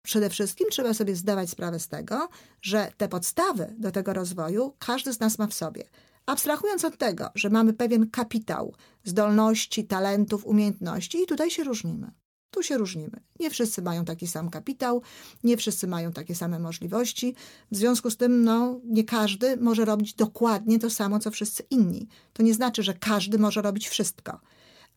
przede 0.02 0.30
wszystkim 0.30 0.66
trzeba 0.70 0.94
sobie 0.94 1.16
zdawać 1.16 1.50
sprawę 1.50 1.80
z 1.80 1.88
tego, 1.88 2.28
że 2.62 2.92
te 2.96 3.08
podstawy 3.08 3.74
do 3.78 3.90
tego 3.90 4.12
rozwoju 4.12 4.74
każdy 4.78 5.12
z 5.12 5.20
nas 5.20 5.38
ma 5.38 5.46
w 5.46 5.54
sobie. 5.54 5.84
Abstrahując 6.26 6.84
od 6.84 6.96
tego, 6.96 7.30
że 7.34 7.50
mamy 7.50 7.72
pewien 7.72 8.10
kapitał 8.10 8.74
zdolności, 9.04 9.84
talentów, 9.84 10.46
umiejętności, 10.46 11.22
i 11.22 11.26
tutaj 11.26 11.50
się 11.50 11.64
różnimy. 11.64 12.10
Tu 12.50 12.62
się 12.62 12.78
różnimy. 12.78 13.20
Nie 13.40 13.50
wszyscy 13.50 13.82
mają 13.82 14.04
taki 14.04 14.26
sam 14.26 14.50
kapitał, 14.50 15.02
nie 15.44 15.56
wszyscy 15.56 15.86
mają 15.86 16.12
takie 16.12 16.34
same 16.34 16.58
możliwości. 16.58 17.34
W 17.70 17.76
związku 17.76 18.10
z 18.10 18.16
tym, 18.16 18.44
no, 18.44 18.80
nie 18.84 19.04
każdy 19.04 19.56
może 19.56 19.84
robić 19.84 20.14
dokładnie 20.14 20.78
to 20.78 20.90
samo, 20.90 21.18
co 21.18 21.30
wszyscy 21.30 21.62
inni. 21.70 22.08
To 22.32 22.42
nie 22.42 22.54
znaczy, 22.54 22.82
że 22.82 22.94
każdy 22.94 23.38
może 23.38 23.62
robić 23.62 23.88
wszystko, 23.88 24.40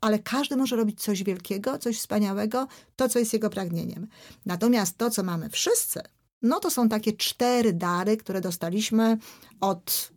ale 0.02 0.20
każdy 0.20 0.58
może 0.58 0.76
robić 0.76 1.02
coś 1.02 1.24
wielkiego, 1.24 1.80
coś 1.80 1.98
wspaniałego, 1.98 2.68
to, 2.96 3.10
co 3.10 3.20
jest 3.20 3.34
jego 3.34 3.50
pragnieniem. 3.50 4.08
Natomiast 4.46 4.98
to, 4.98 5.10
co 5.10 5.24
mamy 5.24 5.50
wszyscy, 5.50 6.02
no 6.42 6.60
to 6.60 6.72
są 6.72 6.90
takie 6.90 7.14
cztery 7.14 7.74
dary, 7.74 8.18
które 8.18 8.42
dostaliśmy 8.42 9.18
od 9.60 10.12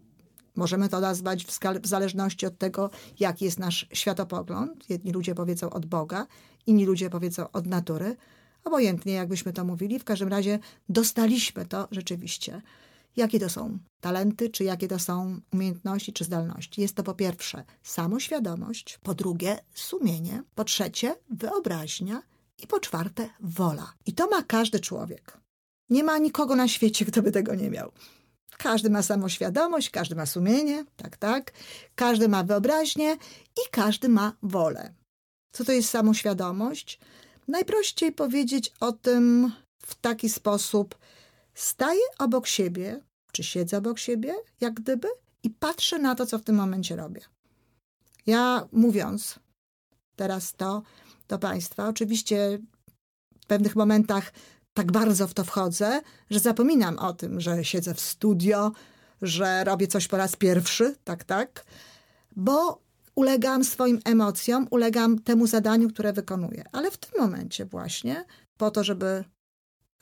Możemy 0.57 0.89
to 0.89 1.01
nazwać 1.01 1.45
w, 1.45 1.59
w, 1.83 1.87
zależności 1.87 2.47
od 2.47 2.59
tego, 2.59 2.91
jaki 3.21 3.45
jest 3.45 3.59
nasz 3.59 3.87
światopogląd. 3.93 4.91
Jedni 4.91 5.13
ludzie 5.13 5.35
powiedzą 5.35 5.71
od 5.71 5.87
Boga, 5.87 6.27
inni 6.67 6.87
ludzie 6.87 7.11
powiedzą 7.11 7.51
od 7.51 7.67
natury. 7.67 8.17
Obojętnie, 8.65 9.13
jakbyśmy 9.13 9.53
to 9.53 9.65
mówili, 9.65 9.99
w 9.99 10.05
każdym 10.05 10.29
razie 10.29 10.59
dostaliśmy 10.89 11.67
to 11.67 11.89
rzeczywiście. 11.91 12.63
Jakie 13.17 13.41
to 13.41 13.49
są 13.49 13.79
talenty, 14.01 14.51
czy 14.51 14.65
jakie 14.65 14.89
to 14.89 14.99
są 14.99 15.41
umiejętności, 15.53 16.13
czy 16.13 16.25
zdolności? 16.25 16.81
Jest 16.81 16.95
to 16.95 17.03
po 17.03 17.15
pierwsze 17.15 17.65
samoświadomość, 17.83 18.99
po 19.03 19.15
drugie 19.15 19.59
sumienie, 19.75 20.43
po 20.55 20.65
trzecie 20.65 21.17
wyobraźnia 21.31 22.23
i 22.63 22.67
po 22.67 22.81
czwarte 22.81 23.29
wola. 23.41 23.93
I 24.07 24.13
to 24.13 24.27
ma 24.27 24.43
każdy 24.43 24.81
człowiek. 24.81 25.39
Nie 25.91 26.05
ma 26.05 26.19
nikogo 26.19 26.57
na 26.57 26.69
świecie, 26.69 27.05
kto 27.05 27.23
by 27.23 27.33
tego 27.33 27.55
nie 27.55 27.71
miał. 27.71 27.93
Każdy 28.59 28.91
ma 28.91 29.03
samoświadomość, 29.03 29.91
każdy 29.91 30.15
ma 30.15 30.27
sumienie, 30.27 30.85
tak, 30.97 31.17
tak. 31.17 31.53
Każdy 31.95 32.29
ma 32.29 32.45
wyobraźnię 32.45 33.13
i 33.57 33.71
każdy 33.71 34.09
ma 34.09 34.33
wolę. 34.43 34.95
Co 35.53 35.65
to 35.65 35.73
jest 35.73 35.91
samoświadomość? 35.91 36.99
Najprościej 37.49 38.13
powiedzieć 38.13 38.73
o 38.81 38.93
tym 38.93 39.53
w 39.83 39.95
taki 39.95 40.29
sposób: 40.29 40.99
staję 41.55 42.03
obok 42.19 42.47
siebie, 42.47 43.01
czy 43.33 43.45
siedzę 43.45 43.79
obok 43.79 43.99
siebie, 43.99 44.35
jak 44.61 44.75
gdyby, 44.75 45.09
i 45.43 45.51
patrzę 45.51 45.99
na 45.99 46.15
to, 46.15 46.27
co 46.27 46.39
w 46.39 46.45
tym 46.45 46.57
momencie 46.57 46.97
robię. 46.97 47.21
Ja 48.27 48.69
mówiąc 48.73 49.39
teraz 50.17 50.53
to 50.53 50.83
do 51.29 51.39
Państwa, 51.39 51.89
oczywiście 51.89 52.59
w 53.41 53.47
pewnych 53.47 53.77
momentach 53.77 54.33
tak 54.75 54.93
bardzo 54.93 55.29
w 55.29 55.35
to 55.35 55.45
wchodzę, 55.45 56.01
że 56.31 56.39
zapominam 56.41 56.99
o 56.99 57.13
tym, 57.13 57.41
że 57.41 57.65
siedzę 57.65 57.95
w 57.95 58.01
studio, 58.01 58.73
że 59.23 59.65
robię 59.65 59.87
coś 59.87 60.09
po 60.09 60.17
raz 60.17 60.37
pierwszy, 60.37 60.97
tak, 61.05 61.25
tak, 61.25 61.65
bo 62.37 62.83
ulegam 63.15 63.65
swoim 63.65 64.01
emocjom, 64.05 64.67
ulegam 64.71 65.19
temu 65.19 65.47
zadaniu, 65.47 65.89
które 65.89 66.13
wykonuję. 66.13 66.65
Ale 66.73 66.91
w 66.91 66.97
tym 66.97 67.21
momencie 67.21 67.65
właśnie, 67.65 68.25
po 68.57 68.71
to, 68.71 68.85
żeby 68.85 69.25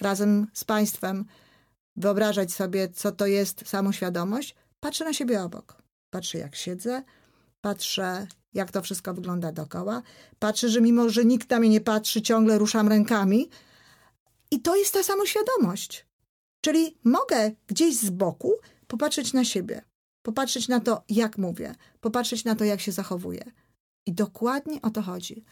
razem 0.00 0.46
z 0.52 0.64
Państwem 0.64 1.24
wyobrażać 1.96 2.52
sobie, 2.52 2.88
co 2.88 3.12
to 3.12 3.26
jest 3.26 3.68
samoświadomość, 3.68 4.54
patrzę 4.80 5.04
na 5.04 5.12
siebie 5.12 5.42
obok. 5.42 5.82
Patrzę, 6.10 6.38
jak 6.38 6.56
siedzę, 6.56 7.02
patrzę, 7.60 8.26
jak 8.54 8.70
to 8.70 8.82
wszystko 8.82 9.14
wygląda 9.14 9.52
dookoła. 9.52 10.02
Patrzę, 10.38 10.68
że 10.68 10.80
mimo, 10.80 11.08
że 11.08 11.24
nikt 11.24 11.50
na 11.50 11.58
mnie 11.58 11.68
nie 11.68 11.80
patrzy, 11.80 12.22
ciągle 12.22 12.58
ruszam 12.58 12.88
rękami, 12.88 13.48
i 14.52 14.60
to 14.60 14.76
jest 14.76 14.94
ta 14.94 15.02
samoświadomość. 15.02 16.06
Czyli 16.60 16.98
mogę 17.04 17.50
gdzieś 17.66 17.96
z 17.96 18.10
boku 18.10 18.52
popatrzeć 18.86 19.32
na 19.32 19.44
siebie, 19.44 19.82
popatrzeć 20.22 20.68
na 20.68 20.80
to, 20.80 21.02
jak 21.08 21.38
mówię, 21.38 21.74
popatrzeć 22.00 22.44
na 22.44 22.54
to, 22.54 22.64
jak 22.64 22.80
się 22.80 22.92
zachowuję. 22.92 23.52
I 24.06 24.12
dokładnie 24.12 24.82
o 24.82 24.90
to 24.90 25.02
chodzi. 25.02 25.44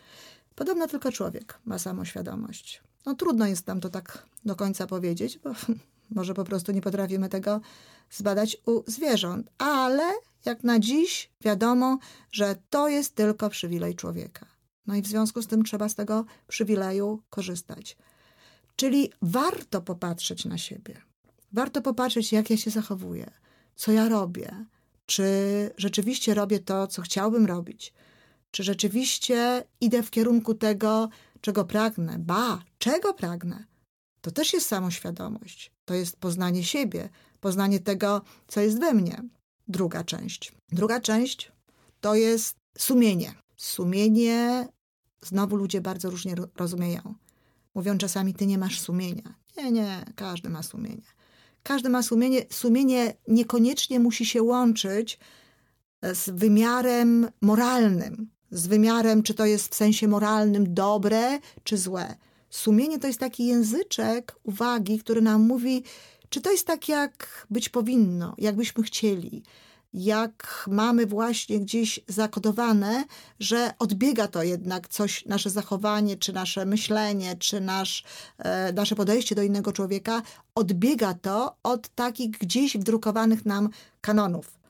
Podobno 0.54 0.88
tylko 0.88 1.12
człowiek 1.12 1.58
ma 1.64 1.78
samoświadomość. 1.78 2.82
No 3.06 3.14
trudno 3.14 3.46
jest 3.46 3.66
nam 3.66 3.80
to 3.80 3.88
tak 3.88 4.26
do 4.44 4.56
końca 4.56 4.86
powiedzieć, 4.86 5.38
bo 5.38 5.50
może 6.16 6.34
po 6.34 6.44
prostu 6.44 6.72
nie 6.72 6.80
potrafimy 6.80 7.28
tego 7.28 7.60
zbadać 8.10 8.56
u 8.66 8.82
zwierząt, 8.86 9.50
ale 9.58 10.12
jak 10.44 10.64
na 10.64 10.78
dziś 10.78 11.30
wiadomo, 11.40 11.98
że 12.32 12.56
to 12.70 12.88
jest 12.88 13.14
tylko 13.14 13.50
przywilej 13.50 13.94
człowieka. 13.94 14.46
No 14.86 14.94
i 14.94 15.02
w 15.02 15.06
związku 15.06 15.42
z 15.42 15.46
tym 15.46 15.64
trzeba 15.64 15.88
z 15.88 15.94
tego 15.94 16.24
przywileju 16.48 17.22
korzystać. 17.30 17.96
Czyli 18.80 19.10
warto 19.22 19.82
popatrzeć 19.82 20.44
na 20.44 20.58
siebie. 20.58 21.02
Warto 21.52 21.82
popatrzeć, 21.82 22.32
jak 22.32 22.50
ja 22.50 22.56
się 22.56 22.70
zachowuję, 22.70 23.30
co 23.74 23.92
ja 23.92 24.08
robię, 24.08 24.66
czy 25.06 25.24
rzeczywiście 25.76 26.34
robię 26.34 26.58
to, 26.60 26.86
co 26.86 27.02
chciałbym 27.02 27.46
robić, 27.46 27.92
czy 28.50 28.62
rzeczywiście 28.62 29.64
idę 29.80 30.02
w 30.02 30.10
kierunku 30.10 30.54
tego, 30.54 31.08
czego 31.40 31.64
pragnę, 31.64 32.18
ba, 32.18 32.62
czego 32.78 33.14
pragnę. 33.14 33.64
To 34.20 34.30
też 34.30 34.52
jest 34.52 34.66
samoświadomość, 34.66 35.72
to 35.84 35.94
jest 35.94 36.16
poznanie 36.16 36.64
siebie, 36.64 37.08
poznanie 37.40 37.80
tego, 37.80 38.22
co 38.48 38.60
jest 38.60 38.80
we 38.80 38.94
mnie. 38.94 39.22
Druga 39.68 40.04
część. 40.04 40.52
Druga 40.72 41.00
część 41.00 41.52
to 42.00 42.14
jest 42.14 42.56
sumienie. 42.78 43.34
Sumienie 43.56 44.68
znowu 45.24 45.56
ludzie 45.56 45.80
bardzo 45.80 46.10
różnie 46.10 46.34
rozumieją. 46.56 47.14
Mówią 47.74 47.98
czasami, 47.98 48.34
ty 48.34 48.46
nie 48.46 48.58
masz 48.58 48.80
sumienia. 48.80 49.34
Nie, 49.56 49.72
nie, 49.72 50.04
każdy 50.16 50.48
ma 50.48 50.62
sumienie. 50.62 51.02
Każdy 51.62 51.88
ma 51.88 52.02
sumienie. 52.02 52.46
Sumienie 52.50 53.14
niekoniecznie 53.28 54.00
musi 54.00 54.26
się 54.26 54.42
łączyć 54.42 55.18
z 56.02 56.30
wymiarem 56.30 57.28
moralnym, 57.40 58.30
z 58.50 58.66
wymiarem, 58.66 59.22
czy 59.22 59.34
to 59.34 59.46
jest 59.46 59.72
w 59.72 59.74
sensie 59.74 60.08
moralnym 60.08 60.74
dobre, 60.74 61.38
czy 61.64 61.78
złe. 61.78 62.16
Sumienie 62.50 62.98
to 62.98 63.06
jest 63.06 63.18
taki 63.20 63.46
języczek 63.46 64.36
uwagi, 64.42 64.98
który 64.98 65.22
nam 65.22 65.46
mówi, 65.46 65.84
czy 66.28 66.40
to 66.40 66.52
jest 66.52 66.66
tak, 66.66 66.88
jak 66.88 67.46
być 67.50 67.68
powinno, 67.68 68.34
jak 68.38 68.56
byśmy 68.56 68.82
chcieli, 68.82 69.42
jak 69.92 70.68
mamy 70.70 71.06
właśnie 71.06 71.60
gdzieś 71.60 72.00
zakodowane, 72.08 73.04
że 73.40 73.72
odbiega 73.78 74.28
to 74.28 74.42
jednak 74.42 74.88
coś, 74.88 75.26
nasze 75.26 75.50
zachowanie, 75.50 76.16
czy 76.16 76.32
nasze 76.32 76.66
myślenie, 76.66 77.36
czy 77.36 77.60
nasz, 77.60 78.04
e, 78.38 78.72
nasze 78.72 78.94
podejście 78.94 79.34
do 79.34 79.42
innego 79.42 79.72
człowieka, 79.72 80.22
odbiega 80.54 81.14
to 81.14 81.56
od 81.62 81.88
takich 81.88 82.30
gdzieś 82.30 82.76
wdrukowanych 82.76 83.46
nam 83.46 83.68
kanonów. 84.00 84.60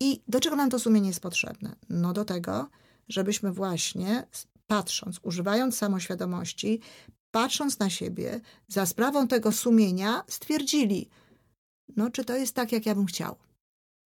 I 0.00 0.22
do 0.28 0.40
czego 0.40 0.56
nam 0.56 0.70
to 0.70 0.78
sumienie 0.78 1.08
jest 1.08 1.20
potrzebne? 1.20 1.76
No 1.88 2.12
do 2.12 2.24
tego, 2.24 2.68
żebyśmy 3.08 3.52
właśnie 3.52 4.26
patrząc, 4.66 5.20
używając 5.22 5.76
samoświadomości, 5.76 6.80
patrząc 7.30 7.78
na 7.78 7.90
siebie, 7.90 8.40
za 8.68 8.86
sprawą 8.86 9.28
tego 9.28 9.52
sumienia 9.52 10.24
stwierdzili, 10.28 11.08
no 11.96 12.10
czy 12.10 12.24
to 12.24 12.36
jest 12.36 12.54
tak, 12.54 12.72
jak 12.72 12.86
ja 12.86 12.94
bym 12.94 13.06
chciał? 13.06 13.36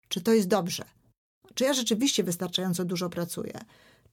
Czy 0.09 0.21
to 0.21 0.33
jest 0.33 0.47
dobrze? 0.47 0.83
Czy 1.53 1.63
ja 1.63 1.73
rzeczywiście 1.73 2.23
wystarczająco 2.23 2.85
dużo 2.85 3.09
pracuję? 3.09 3.59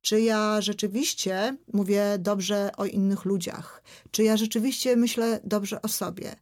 Czy 0.03 0.21
ja 0.21 0.61
rzeczywiście 0.61 1.57
mówię 1.73 2.19
dobrze 2.19 2.71
o 2.76 2.87
innych 2.87 3.25
ludziach? 3.25 3.83
Czy 4.11 4.23
ja 4.23 4.37
rzeczywiście 4.37 4.97
myślę 4.97 5.41
dobrze 5.45 5.83
o 5.83 5.88
sobie? 5.88 6.37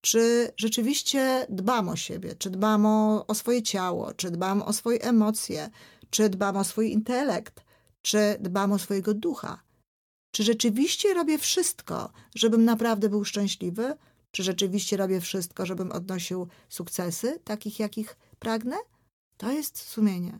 Czy 0.00 0.52
rzeczywiście 0.56 1.46
dbam 1.48 1.88
o 1.88 1.96
siebie? 1.96 2.34
Czy 2.38 2.50
dbam 2.50 2.86
o, 2.86 3.26
o 3.26 3.34
swoje 3.34 3.62
ciało? 3.62 4.14
Czy 4.14 4.30
dbam 4.30 4.62
o 4.62 4.72
swoje 4.72 5.02
emocje? 5.02 5.70
Czy 6.10 6.28
dbam 6.28 6.56
o 6.56 6.64
swój 6.64 6.92
intelekt? 6.92 7.64
Czy 8.02 8.36
dbam 8.40 8.72
o 8.72 8.78
swojego 8.78 9.14
ducha? 9.14 9.62
Czy 10.30 10.42
rzeczywiście 10.42 11.14
robię 11.14 11.38
wszystko, 11.38 12.12
żebym 12.34 12.64
naprawdę 12.64 13.08
był 13.08 13.24
szczęśliwy? 13.24 13.94
Czy 14.30 14.42
rzeczywiście 14.42 14.96
robię 14.96 15.20
wszystko, 15.20 15.66
żebym 15.66 15.92
odnosił 15.92 16.48
sukcesy, 16.68 17.40
takich 17.44 17.78
jakich 17.78 18.16
pragnę? 18.34 18.76
To 19.36 19.52
jest 19.52 19.78
sumienie. 19.78 20.38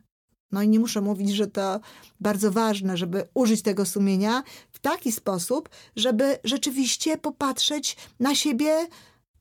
No 0.53 0.63
i 0.63 0.69
nie 0.69 0.81
muszę 0.81 1.01
mówić, 1.01 1.31
że 1.31 1.47
to 1.47 1.81
bardzo 2.21 2.51
ważne, 2.53 2.97
żeby 2.97 3.29
użyć 3.35 3.63
tego 3.63 3.87
sumienia 3.87 4.43
w 4.73 4.79
taki 4.79 5.13
sposób, 5.13 5.69
żeby 5.97 6.39
rzeczywiście 6.45 7.19
popatrzeć 7.19 7.97
na 8.21 8.35
siebie, 8.35 8.87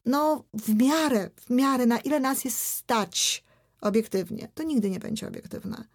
no 0.05 0.43
w 0.53 0.75
miarę, 0.75 1.29
w 1.36 1.50
miarę, 1.50 1.86
na 1.86 1.98
ile 1.98 2.19
nas 2.19 2.45
jest 2.45 2.57
stać 2.60 3.43
obiektywnie. 3.81 4.48
To 4.53 4.63
nigdy 4.63 4.89
nie 4.89 5.00
będzie 5.00 5.27
obiektywne 5.27 5.88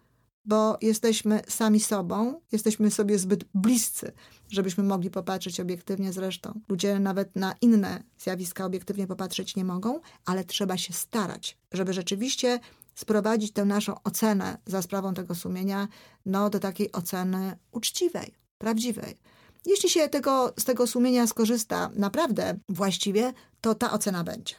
bo 0.49 0.77
jesteśmy 0.81 1.41
sami 1.47 1.79
sobą, 1.79 2.41
jesteśmy 2.51 2.91
sobie 2.91 3.19
zbyt 3.19 3.43
bliscy, 3.53 4.11
żebyśmy 4.49 4.83
mogli 4.83 5.09
popatrzeć 5.09 5.59
obiektywnie 5.59 6.13
zresztą. 6.13 6.59
Ludzie 6.69 6.99
nawet 6.99 7.35
na 7.35 7.55
inne 7.61 8.03
zjawiska 8.17 8.65
obiektywnie 8.65 9.07
popatrzeć 9.07 9.55
nie 9.55 9.65
mogą, 9.65 9.99
ale 10.25 10.43
trzeba 10.43 10.77
się 10.77 10.93
starać, 10.93 11.57
żeby 11.71 11.93
rzeczywiście 11.93 12.59
sprowadzić 12.95 13.53
tę 13.53 13.65
naszą 13.65 14.03
ocenę 14.03 14.57
za 14.65 14.81
sprawą 14.81 15.13
tego 15.13 15.35
sumienia 15.35 15.87
no, 16.25 16.49
do 16.49 16.59
takiej 16.59 16.91
oceny 16.91 17.57
uczciwej, 17.71 18.33
prawdziwej. 18.57 19.17
Jeśli 19.65 19.89
się 19.89 20.09
tego, 20.09 20.53
z 20.59 20.63
tego 20.63 20.87
sumienia 20.87 21.27
skorzysta 21.27 21.89
naprawdę 21.95 22.59
właściwie, 22.69 23.33
to 23.61 23.75
ta 23.75 23.91
ocena 23.91 24.23
będzie. 24.23 24.55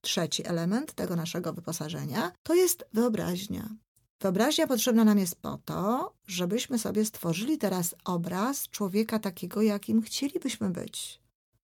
Trzeci 0.00 0.46
element 0.46 0.92
tego 0.92 1.16
naszego 1.16 1.52
wyposażenia 1.52 2.32
to 2.42 2.54
jest 2.54 2.84
wyobraźnia. 2.92 3.83
Wyobraźnia 4.20 4.66
potrzebna 4.66 5.04
nam 5.04 5.18
jest 5.18 5.36
po 5.36 5.58
to, 5.64 6.12
żebyśmy 6.26 6.78
sobie 6.78 7.04
stworzyli 7.04 7.58
teraz 7.58 7.94
obraz 8.04 8.68
człowieka 8.68 9.18
takiego, 9.18 9.62
jakim 9.62 10.02
chcielibyśmy 10.02 10.70
być. 10.70 11.20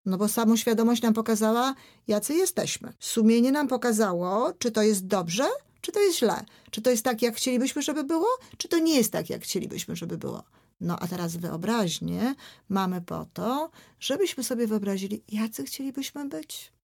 No 0.05 0.17
bo 0.17 0.27
samoświadomość 0.27 1.01
nam 1.01 1.13
pokazała, 1.13 1.75
jacy 2.08 2.34
jesteśmy. 2.34 2.93
Sumienie 2.99 3.51
nam 3.51 3.67
pokazało, 3.67 4.53
czy 4.60 4.71
to 4.71 4.81
jest 4.81 5.08
dobrze, 5.08 5.47
czy 5.81 5.91
to 5.91 5.99
jest 5.99 6.17
źle. 6.17 6.45
Czy 6.71 6.81
to 6.81 6.89
jest 6.89 7.03
tak, 7.03 7.21
jak 7.21 7.36
chcielibyśmy, 7.36 7.81
żeby 7.81 8.03
było, 8.03 8.27
czy 8.58 8.67
to 8.67 8.79
nie 8.79 8.95
jest 8.95 9.12
tak, 9.12 9.29
jak 9.29 9.41
chcielibyśmy, 9.43 9.95
żeby 9.95 10.17
było. 10.17 10.43
No 10.81 10.99
a 10.99 11.08
teraz 11.08 11.36
wyobraźnię 11.36 12.36
mamy 12.69 13.01
po 13.01 13.25
to, 13.34 13.71
żebyśmy 13.99 14.43
sobie 14.43 14.67
wyobrazili, 14.67 15.23
jacy 15.31 15.63
chcielibyśmy 15.63 16.25
być 16.25 16.75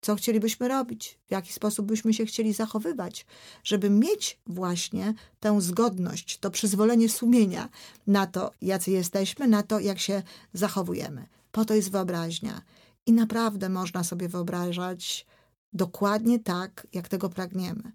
co 0.00 0.14
chcielibyśmy 0.14 0.68
robić, 0.68 1.18
w 1.26 1.30
jaki 1.30 1.52
sposób 1.52 1.86
byśmy 1.86 2.14
się 2.14 2.26
chcieli 2.26 2.52
zachowywać, 2.52 3.26
żeby 3.64 3.90
mieć 3.90 4.38
właśnie 4.46 5.14
tę 5.40 5.60
zgodność, 5.60 6.38
to 6.38 6.50
przyzwolenie 6.50 7.08
sumienia 7.08 7.68
na 8.06 8.26
to, 8.26 8.50
jacy 8.62 8.90
jesteśmy, 8.90 9.48
na 9.48 9.62
to, 9.62 9.80
jak 9.80 9.98
się 9.98 10.22
zachowujemy. 10.52 11.26
Po 11.52 11.64
to 11.64 11.74
jest 11.74 11.90
wyobraźnia. 11.90 12.62
I 13.06 13.12
naprawdę 13.12 13.68
można 13.68 14.04
sobie 14.04 14.28
wyobrażać 14.28 15.26
dokładnie 15.72 16.38
tak, 16.38 16.86
jak 16.92 17.08
tego 17.08 17.28
pragniemy. 17.28 17.92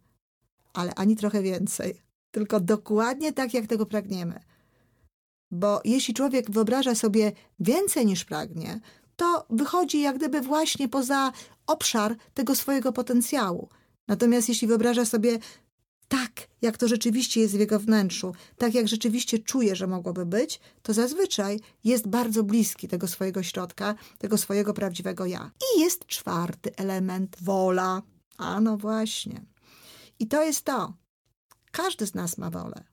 Ale 0.74 0.96
ani 0.96 1.16
trochę 1.16 1.42
więcej, 1.42 2.02
tylko 2.32 2.60
dokładnie 2.60 3.34
tak, 3.34 3.54
jak 3.54 3.68
tego 3.68 3.86
pragniemy. 3.86 4.39
Bo 5.52 5.82
jeśli 5.86 6.13
człowiek 6.13 6.52
wyobraża 6.52 6.96
sobie 6.96 7.32
więcej 7.60 8.06
niż 8.06 8.26
pragnie, 8.26 8.80
to 9.15 9.45
wychodzi 9.49 10.02
jak 10.02 10.17
gdyby 10.17 10.41
właśnie 10.41 10.88
poza 10.89 11.32
obszar 11.67 12.15
tego 12.34 12.56
swojego 12.56 12.93
potencjału. 12.93 13.69
Natomiast 14.08 14.49
jeśli 14.49 14.67
wyobraża 14.67 15.06
sobie 15.06 15.39
tak, 16.08 16.47
jak 16.62 16.78
to 16.78 16.88
rzeczywiście 16.88 17.41
jest 17.41 17.56
w 17.56 17.60
jego 17.60 17.80
wnętrzu, 17.80 18.36
tak 18.58 18.73
jak 18.73 18.88
rzeczywiście 18.88 19.39
czuje, 19.39 19.76
że 19.76 19.88
mogłoby 19.88 20.26
być, 20.26 20.60
to 20.82 20.93
zazwyczaj 20.93 21.60
jest 21.84 22.08
bardzo 22.08 22.43
bliski 22.43 22.88
tego 22.88 23.08
swojego 23.08 23.43
środka, 23.43 23.95
tego 24.17 24.38
swojego 24.38 24.73
prawdziwego 24.73 25.26
ja. 25.26 25.52
I 25.76 25.80
jest 25.80 26.06
czwarty 26.06 26.76
element 26.76 27.38
wola. 27.41 28.02
A 28.38 28.60
no 28.60 28.78
właśnie. 28.78 29.41
I 30.19 30.28
to 30.28 30.43
jest 30.43 30.65
to. 30.65 30.93
Każdy 31.71 32.08
z 32.08 32.13
nas 32.13 32.38
ma 32.38 32.49
wolę. 32.49 32.84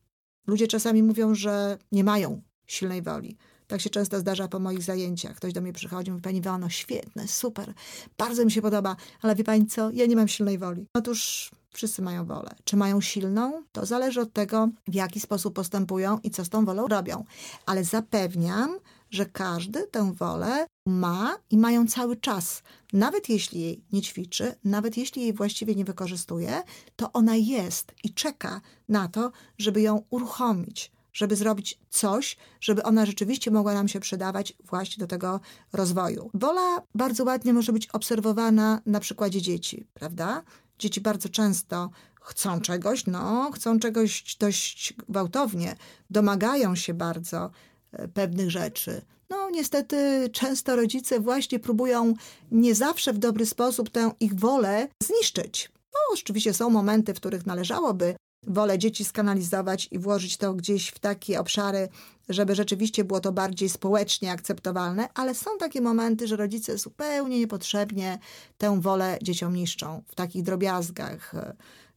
Ludzie 0.46 0.68
czasami 0.68 1.02
mówią, 1.02 1.34
że 1.34 1.78
nie 1.92 2.04
mają 2.04 2.42
silnej 2.66 3.02
woli. 3.02 3.36
Tak 3.70 3.80
się 3.80 3.90
często 3.90 4.20
zdarza 4.20 4.48
po 4.48 4.58
moich 4.58 4.82
zajęciach. 4.82 5.36
Ktoś 5.36 5.52
do 5.52 5.60
mnie 5.60 5.72
przychodzi 5.72 6.10
mówi, 6.10 6.22
pani 6.22 6.40
Wano, 6.40 6.68
świetne, 6.68 7.28
super, 7.28 7.74
bardzo 8.18 8.44
mi 8.44 8.52
się 8.52 8.62
podoba, 8.62 8.96
ale 9.22 9.34
wie 9.34 9.44
pani 9.44 9.66
co, 9.66 9.90
ja 9.90 10.06
nie 10.06 10.16
mam 10.16 10.28
silnej 10.28 10.58
woli. 10.58 10.86
Otóż 10.94 11.50
wszyscy 11.72 12.02
mają 12.02 12.26
wolę. 12.26 12.54
Czy 12.64 12.76
mają 12.76 13.00
silną? 13.00 13.62
To 13.72 13.86
zależy 13.86 14.20
od 14.20 14.32
tego, 14.32 14.68
w 14.88 14.94
jaki 14.94 15.20
sposób 15.20 15.54
postępują 15.54 16.18
i 16.22 16.30
co 16.30 16.44
z 16.44 16.48
tą 16.48 16.64
wolą 16.64 16.86
robią. 16.88 17.24
Ale 17.66 17.84
zapewniam, 17.84 18.78
że 19.10 19.26
każdy 19.26 19.86
tę 19.86 20.12
wolę 20.12 20.66
ma 20.86 21.36
i 21.50 21.58
mają 21.58 21.86
cały 21.86 22.16
czas. 22.16 22.62
Nawet 22.92 23.28
jeśli 23.28 23.60
jej 23.60 23.84
nie 23.92 24.02
ćwiczy, 24.02 24.54
nawet 24.64 24.96
jeśli 24.96 25.22
jej 25.22 25.32
właściwie 25.32 25.74
nie 25.74 25.84
wykorzystuje, 25.84 26.62
to 26.96 27.12
ona 27.12 27.36
jest 27.36 27.94
i 28.04 28.14
czeka 28.14 28.60
na 28.88 29.08
to, 29.08 29.32
żeby 29.58 29.80
ją 29.80 30.02
uruchomić 30.10 30.92
żeby 31.12 31.36
zrobić 31.36 31.78
coś, 31.90 32.36
żeby 32.60 32.82
ona 32.82 33.06
rzeczywiście 33.06 33.50
mogła 33.50 33.74
nam 33.74 33.88
się 33.88 34.00
przydawać 34.00 34.52
właśnie 34.64 35.00
do 35.00 35.06
tego 35.06 35.40
rozwoju. 35.72 36.30
Wola 36.34 36.82
bardzo 36.94 37.24
ładnie 37.24 37.52
może 37.52 37.72
być 37.72 37.86
obserwowana 37.86 38.80
na 38.86 39.00
przykładzie 39.00 39.42
dzieci, 39.42 39.86
prawda? 39.94 40.42
Dzieci 40.78 41.00
bardzo 41.00 41.28
często 41.28 41.90
chcą 42.20 42.60
czegoś, 42.60 43.06
no, 43.06 43.50
chcą 43.54 43.78
czegoś 43.78 44.36
dość 44.36 44.94
gwałtownie, 45.08 45.76
domagają 46.10 46.76
się 46.76 46.94
bardzo 46.94 47.50
e, 47.92 48.08
pewnych 48.08 48.50
rzeczy. 48.50 49.02
No, 49.30 49.50
niestety, 49.50 50.28
często 50.32 50.76
rodzice 50.76 51.20
właśnie 51.20 51.58
próbują 51.58 52.14
nie 52.50 52.74
zawsze 52.74 53.12
w 53.12 53.18
dobry 53.18 53.46
sposób 53.46 53.90
tę 53.90 54.10
ich 54.20 54.34
wolę 54.34 54.88
zniszczyć. 55.02 55.72
No, 55.92 55.98
oczywiście 56.12 56.54
są 56.54 56.70
momenty, 56.70 57.14
w 57.14 57.16
których 57.16 57.46
należałoby 57.46 58.14
wolę 58.46 58.78
dzieci 58.78 59.04
skanalizować 59.04 59.88
i 59.90 59.98
włożyć 59.98 60.36
to 60.36 60.54
gdzieś 60.54 60.88
w 60.88 60.98
takie 60.98 61.40
obszary, 61.40 61.88
żeby 62.28 62.54
rzeczywiście 62.54 63.04
było 63.04 63.20
to 63.20 63.32
bardziej 63.32 63.68
społecznie 63.68 64.32
akceptowalne, 64.32 65.08
ale 65.14 65.34
są 65.34 65.50
takie 65.58 65.80
momenty, 65.80 66.26
że 66.26 66.36
rodzice 66.36 66.78
zupełnie 66.78 67.38
niepotrzebnie 67.38 68.18
tę 68.58 68.80
wolę 68.80 69.18
dzieciom 69.22 69.54
niszczą 69.54 70.02
w 70.08 70.14
takich 70.14 70.42
drobiazgach. 70.42 71.32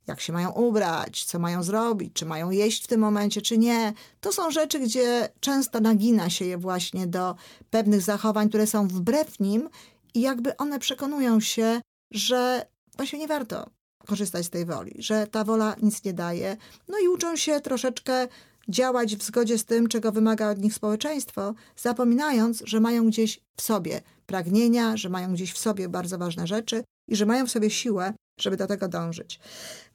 Jak 0.08 0.22
się 0.22 0.34
mają 0.34 0.52
ubrać, 0.52 1.26
co 1.26 1.40
mają 1.40 1.64
zrobić, 1.64 2.14
czy 2.14 2.26
mają 2.26 2.52
jeść 2.52 2.84
w 2.84 2.88
tym 2.88 3.02
momencie, 3.02 3.42
czy 3.42 3.58
nie. 3.58 3.94
To 4.22 4.34
są 4.34 4.52
rzeczy, 4.52 4.80
gdzie 4.80 5.30
często 5.40 5.80
nagina 5.80 6.30
się 6.30 6.46
je 6.46 6.58
właśnie 6.58 7.08
do 7.08 7.36
pewnych 7.70 8.02
zachowań, 8.02 8.50
które 8.50 8.68
są 8.68 8.88
wbrew 8.88 9.40
nim 9.40 9.70
i 10.14 10.22
jakby 10.22 10.58
one 10.58 10.80
przekonują 10.80 11.40
się, 11.40 11.82
że 12.12 12.66
właśnie 12.98 13.20
nie 13.20 13.28
warto 13.28 13.70
korzystać 14.08 14.46
z 14.46 14.50
tej 14.50 14.66
woli, 14.66 14.96
że 15.00 15.28
ta 15.28 15.44
wola 15.44 15.76
nic 15.82 16.04
nie 16.04 16.14
daje. 16.14 16.58
No 16.88 17.00
i 17.00 17.08
uczą 17.08 17.36
się 17.36 17.62
troszeczkę 17.62 18.28
działać 18.70 19.16
w 19.16 19.24
zgodzie 19.24 19.58
z 19.58 19.66
tym, 19.66 19.88
czego 19.88 20.12
wymaga 20.12 20.50
od 20.50 20.60
nich 20.60 20.74
społeczeństwo, 20.74 21.54
zapominając, 21.78 22.64
że 22.66 22.80
mają 22.80 23.08
gdzieś 23.08 23.40
w 23.58 23.62
sobie 23.62 24.02
pragnienia, 24.26 24.98
że 24.98 25.10
mają 25.10 25.34
gdzieś 25.34 25.54
w 25.54 25.58
sobie 25.58 25.90
bardzo 25.90 26.18
ważne 26.18 26.48
rzeczy 26.48 26.84
i 27.08 27.16
że 27.16 27.26
mają 27.26 27.48
w 27.48 27.52
sobie 27.52 27.70
siłę, 27.70 28.14
żeby 28.40 28.58
do 28.58 28.68
tego 28.68 28.88
dążyć. 28.88 29.40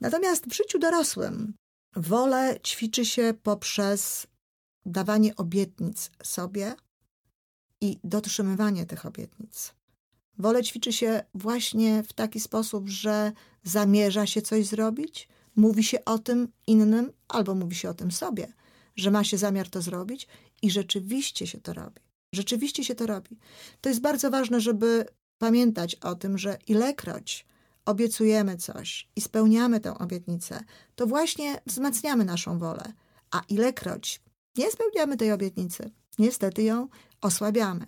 Natomiast 0.01 0.47
w 0.47 0.55
życiu 0.55 0.79
dorosłym 0.79 1.55
wolę 1.97 2.57
ćwiczy 2.67 3.05
się 3.05 3.35
poprzez 3.43 4.27
dawanie 4.87 5.37
obietnic 5.37 6.11
sobie 6.23 6.75
i 7.81 7.99
dotrzymywanie 8.05 8.87
tych 8.87 9.07
obietnic. 9.07 9.75
Wolę 10.39 10.63
ćwiczy 10.63 10.93
się 10.93 11.23
właśnie 11.35 12.03
w 12.03 12.13
taki 12.13 12.41
sposób, 12.41 12.89
że 12.89 13.33
zamierza 13.69 14.27
się 14.27 14.43
coś 14.43 14.67
zrobić, 14.67 15.29
mówi 15.57 15.85
się 15.85 16.05
o 16.05 16.19
tym 16.19 16.49
innym 16.67 17.13
albo 17.29 17.55
mówi 17.55 17.75
się 17.77 17.91
o 17.91 17.95
tym 17.95 18.13
sobie, 18.13 18.53
że 18.97 19.11
ma 19.11 19.25
się 19.25 19.39
zamiar 19.39 19.71
to 19.71 19.83
zrobić 19.83 20.29
i 20.63 20.71
rzeczywiście 20.71 21.47
się 21.47 21.61
to 21.61 21.73
robi. 21.73 22.01
Rzeczywiście 22.33 22.85
się 22.85 22.95
to 22.95 23.07
robi. 23.07 23.39
To 23.81 23.89
jest 23.89 24.01
bardzo 24.01 24.31
ważne, 24.31 24.61
żeby 24.61 25.07
pamiętać 25.39 25.95
o 25.95 26.15
tym, 26.15 26.39
że 26.39 26.59
ilekroć 26.67 27.47
obiecujemy 27.85 28.57
coś 28.57 29.09
i 29.17 29.21
spełniamy 29.21 29.81
tę 29.81 29.99
obietnicę, 29.99 30.61
to 30.95 31.07
właśnie 31.07 31.61
wzmacniamy 31.67 32.25
naszą 32.25 32.59
wolę. 32.59 32.93
A 33.31 33.43
ilekroć 33.49 34.21
nie 34.57 34.71
spełniamy 34.71 35.17
tej 35.17 35.33
obietnicy, 35.33 35.91
niestety 36.19 36.63
ją 36.63 36.89
osłabiamy. 37.21 37.87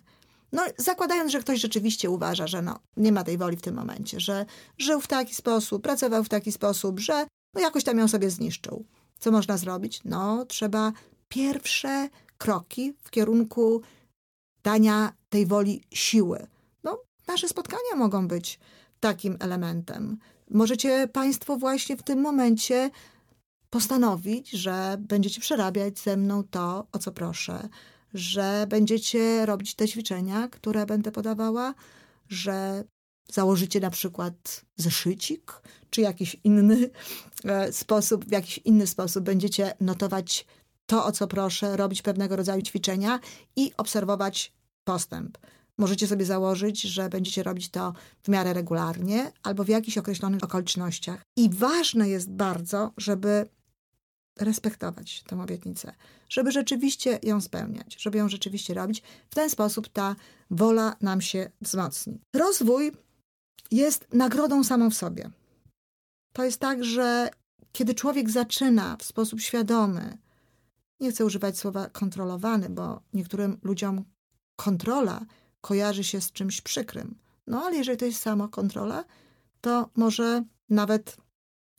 No, 0.53 0.63
zakładając, 0.77 1.33
że 1.33 1.41
ktoś 1.41 1.61
rzeczywiście 1.61 2.11
uważa, 2.11 2.47
że 2.47 2.63
no, 2.63 2.79
nie 2.97 3.13
ma 3.13 3.25
tej 3.25 3.39
woli 3.39 3.57
w 3.57 3.63
tym 3.63 3.75
momencie, 3.75 4.21
że 4.21 4.47
żył 4.79 5.01
w 5.01 5.07
taki 5.07 5.35
sposób, 5.35 5.83
pracował 5.83 6.25
w 6.25 6.29
taki 6.29 6.53
sposób, 6.53 7.01
że 7.01 7.27
no, 7.55 7.61
jakoś 7.61 7.85
tam 7.85 7.99
ją 7.99 8.09
sobie 8.09 8.31
zniszczył. 8.31 8.85
Co 9.19 9.31
można 9.31 9.57
zrobić? 9.57 10.01
No, 10.05 10.47
trzeba 10.47 10.93
pierwsze 11.29 12.09
kroki 12.39 12.95
w 13.03 13.11
kierunku 13.11 13.83
dania 14.63 15.13
tej 15.29 15.47
woli 15.47 15.83
siły. 15.91 16.47
No, 16.85 16.99
nasze 17.29 17.49
spotkania 17.49 17.97
mogą 17.97 18.29
być 18.29 18.59
takim 19.01 19.37
elementem. 19.41 20.19
Możecie 20.51 21.09
Państwo 21.09 21.57
właśnie 21.57 21.97
w 21.97 22.03
tym 22.03 22.21
momencie 22.21 22.91
postanowić, 23.71 24.51
że 24.51 24.97
będziecie 24.99 25.41
przerabiać 25.41 25.99
ze 25.99 26.17
mną 26.17 26.45
to, 26.51 26.87
o 26.93 26.99
co 26.99 27.13
proszę, 27.13 27.69
że 28.15 28.67
będziecie 28.69 29.47
robić 29.47 29.75
te 29.75 29.89
ćwiczenia, 29.89 30.49
które 30.49 30.87
będę 30.87 31.13
podawała, 31.13 31.75
że 32.29 32.85
założycie 33.33 33.81
na 33.81 33.91
przykład 33.91 34.65
zeszycik, 34.77 35.53
czy 35.91 36.01
jakiś 36.01 36.37
inny 36.45 36.91
e, 37.45 37.73
sposób, 37.73 38.25
w 38.25 38.33
jakiś 38.33 38.59
inny 38.59 38.87
sposób 38.87 39.25
będziecie 39.25 39.75
notować 39.81 40.47
to, 40.87 41.05
o 41.05 41.13
co 41.13 41.27
proszę, 41.27 41.77
robić 41.77 42.03
pewnego 42.03 42.37
rodzaju 42.37 42.63
ćwiczenia 42.63 43.21
i 43.57 43.73
obserwować 43.77 44.53
postęp. 44.85 45.39
Możecie 45.79 46.07
sobie 46.07 46.25
założyć, 46.25 46.83
że 46.83 47.09
będziecie 47.09 47.43
robić 47.43 47.69
to 47.69 47.93
w 48.23 48.29
miarę 48.29 48.53
regularnie 48.53 49.33
albo 49.43 49.65
w 49.65 49.69
jakichś 49.69 49.99
określonych 49.99 50.45
okolicznościach. 50.45 51.23
I 51.37 51.51
ważne 51.51 52.09
jest 52.09 52.31
bardzo, 52.31 52.93
żeby 52.97 53.47
respektować 54.39 55.23
tę 55.23 55.43
obietnicę, 55.43 55.95
żeby 56.29 56.53
rzeczywiście 56.53 57.19
ją 57.23 57.41
spełniać, 57.41 57.97
żeby 58.03 58.19
ją 58.19 58.29
rzeczywiście 58.29 58.75
robić. 58.75 59.03
W 59.31 59.35
ten 59.35 59.51
sposób 59.51 59.89
ta 59.89 60.17
wola 60.51 60.97
nam 61.01 61.21
się 61.21 61.51
wzmocni. 61.61 62.21
Rozwój 62.35 62.93
jest 63.71 64.07
nagrodą 64.13 64.65
samą 64.65 64.91
w 64.91 64.95
sobie. 64.95 65.31
To 66.33 66.45
jest 66.45 66.61
tak, 66.61 66.85
że 66.85 67.31
kiedy 67.73 67.95
człowiek 67.95 68.31
zaczyna 68.31 68.97
w 68.97 69.05
sposób 69.05 69.41
świadomy, 69.41 70.19
nie 71.01 71.11
chcę 71.11 71.25
używać 71.25 71.59
słowa 71.59 71.91
kontrolowany, 71.91 72.71
bo 72.71 73.03
niektórym 73.13 73.59
ludziom 73.63 74.05
kontrola 74.57 75.27
kojarzy 75.61 76.05
się 76.05 76.21
z 76.21 76.33
czymś 76.33 76.61
przykrym. 76.61 77.19
No 77.47 77.63
ale 77.63 77.77
jeżeli 77.77 77.99
to 77.99 78.05
jest 78.05 78.23
samo 78.23 78.49
kontrola, 78.49 79.05
to 79.61 79.91
może 79.97 80.45
nawet 80.71 81.17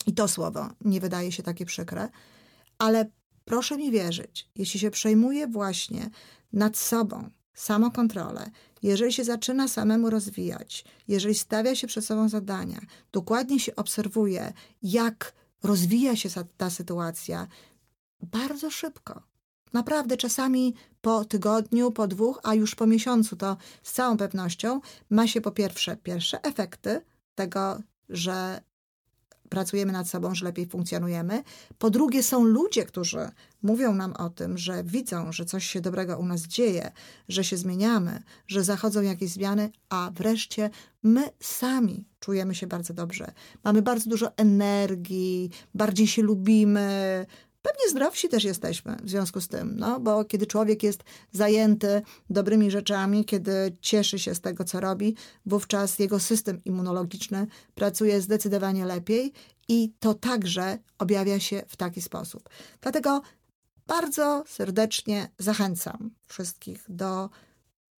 i 0.05 0.13
to 0.13 0.27
słowo 0.27 0.69
nie 0.81 0.99
wydaje 1.01 1.31
się 1.31 1.43
takie 1.43 1.65
przykre, 1.65 2.09
ale 2.81 3.09
proszę 3.45 3.77
mi 3.77 3.91
wierzyć, 3.91 4.49
jeśli 4.55 4.79
się 4.79 4.91
przejmuje 4.91 5.47
właśnie 5.47 6.09
nad 6.53 6.77
sobą 6.77 7.29
samokontrolę, 7.53 8.51
jeżeli 8.83 9.13
się 9.13 9.23
zaczyna 9.23 9.67
samemu 9.67 10.09
rozwijać, 10.09 10.85
jeżeli 11.07 11.35
stawia 11.35 11.75
się 11.75 11.87
przed 11.87 12.05
sobą 12.05 12.29
zadania, 12.29 12.81
dokładnie 13.11 13.59
się 13.59 13.75
obserwuje, 13.75 14.53
jak 14.83 15.33
rozwija 15.63 16.15
się 16.15 16.29
ta 16.57 16.69
sytuacja, 16.69 17.47
bardzo 18.21 18.71
szybko. 18.71 19.21
Naprawdę 19.73 20.17
czasami 20.17 20.75
po 21.01 21.25
tygodniu, 21.25 21.91
po 21.91 22.07
dwóch, 22.07 22.39
a 22.43 22.53
już 22.55 22.75
po 22.75 22.87
miesiącu 22.87 23.35
to 23.35 23.57
z 23.83 23.91
całą 23.91 24.17
pewnością 24.17 24.81
ma 25.09 25.27
się 25.27 25.41
po 25.41 25.51
pierwsze 25.51 25.97
pierwsze 25.97 26.41
efekty 26.43 27.01
tego, 27.35 27.79
że 28.09 28.61
pracujemy 29.51 29.91
nad 29.91 30.09
sobą, 30.09 30.35
że 30.35 30.45
lepiej 30.45 30.65
funkcjonujemy. 30.65 31.43
Po 31.77 31.89
drugie, 31.89 32.23
są 32.23 32.43
ludzie, 32.43 32.85
którzy 32.85 33.29
mówią 33.61 33.95
nam 33.95 34.13
o 34.13 34.29
tym, 34.29 34.57
że 34.57 34.83
widzą, 34.83 35.31
że 35.31 35.45
coś 35.45 35.65
się 35.65 35.81
dobrego 35.81 36.17
u 36.17 36.25
nas 36.25 36.41
dzieje, 36.41 36.91
że 37.29 37.43
się 37.43 37.57
zmieniamy, 37.57 38.23
że 38.47 38.63
zachodzą 38.63 39.01
jakieś 39.01 39.29
zmiany, 39.29 39.71
a 39.89 40.11
wreszcie 40.13 40.69
my 41.03 41.29
sami 41.39 42.05
czujemy 42.19 42.55
się 42.55 42.67
bardzo 42.67 42.93
dobrze. 42.93 43.31
Mamy 43.63 43.81
bardzo 43.81 44.09
dużo 44.09 44.37
energii, 44.37 45.49
bardziej 45.73 46.07
się 46.07 46.21
lubimy, 46.21 47.25
Pewnie 47.61 47.89
zdrowsi 47.89 48.29
też 48.29 48.43
jesteśmy 48.43 48.95
w 49.03 49.09
związku 49.09 49.41
z 49.41 49.47
tym, 49.47 49.75
no, 49.77 49.99
bo 49.99 50.25
kiedy 50.25 50.47
człowiek 50.47 50.83
jest 50.83 51.03
zajęty 51.31 52.01
dobrymi 52.29 52.71
rzeczami, 52.71 53.25
kiedy 53.25 53.77
cieszy 53.81 54.19
się 54.19 54.35
z 54.35 54.41
tego, 54.41 54.63
co 54.63 54.79
robi, 54.79 55.15
wówczas 55.45 55.99
jego 55.99 56.19
system 56.19 56.61
immunologiczny 56.65 57.47
pracuje 57.75 58.21
zdecydowanie 58.21 58.85
lepiej 58.85 59.33
i 59.67 59.93
to 59.99 60.13
także 60.13 60.77
objawia 60.99 61.39
się 61.39 61.63
w 61.67 61.75
taki 61.75 62.01
sposób. 62.01 62.49
Dlatego 62.81 63.21
bardzo 63.87 64.43
serdecznie 64.47 65.29
zachęcam 65.39 66.11
wszystkich 66.27 66.85
do, 66.89 67.29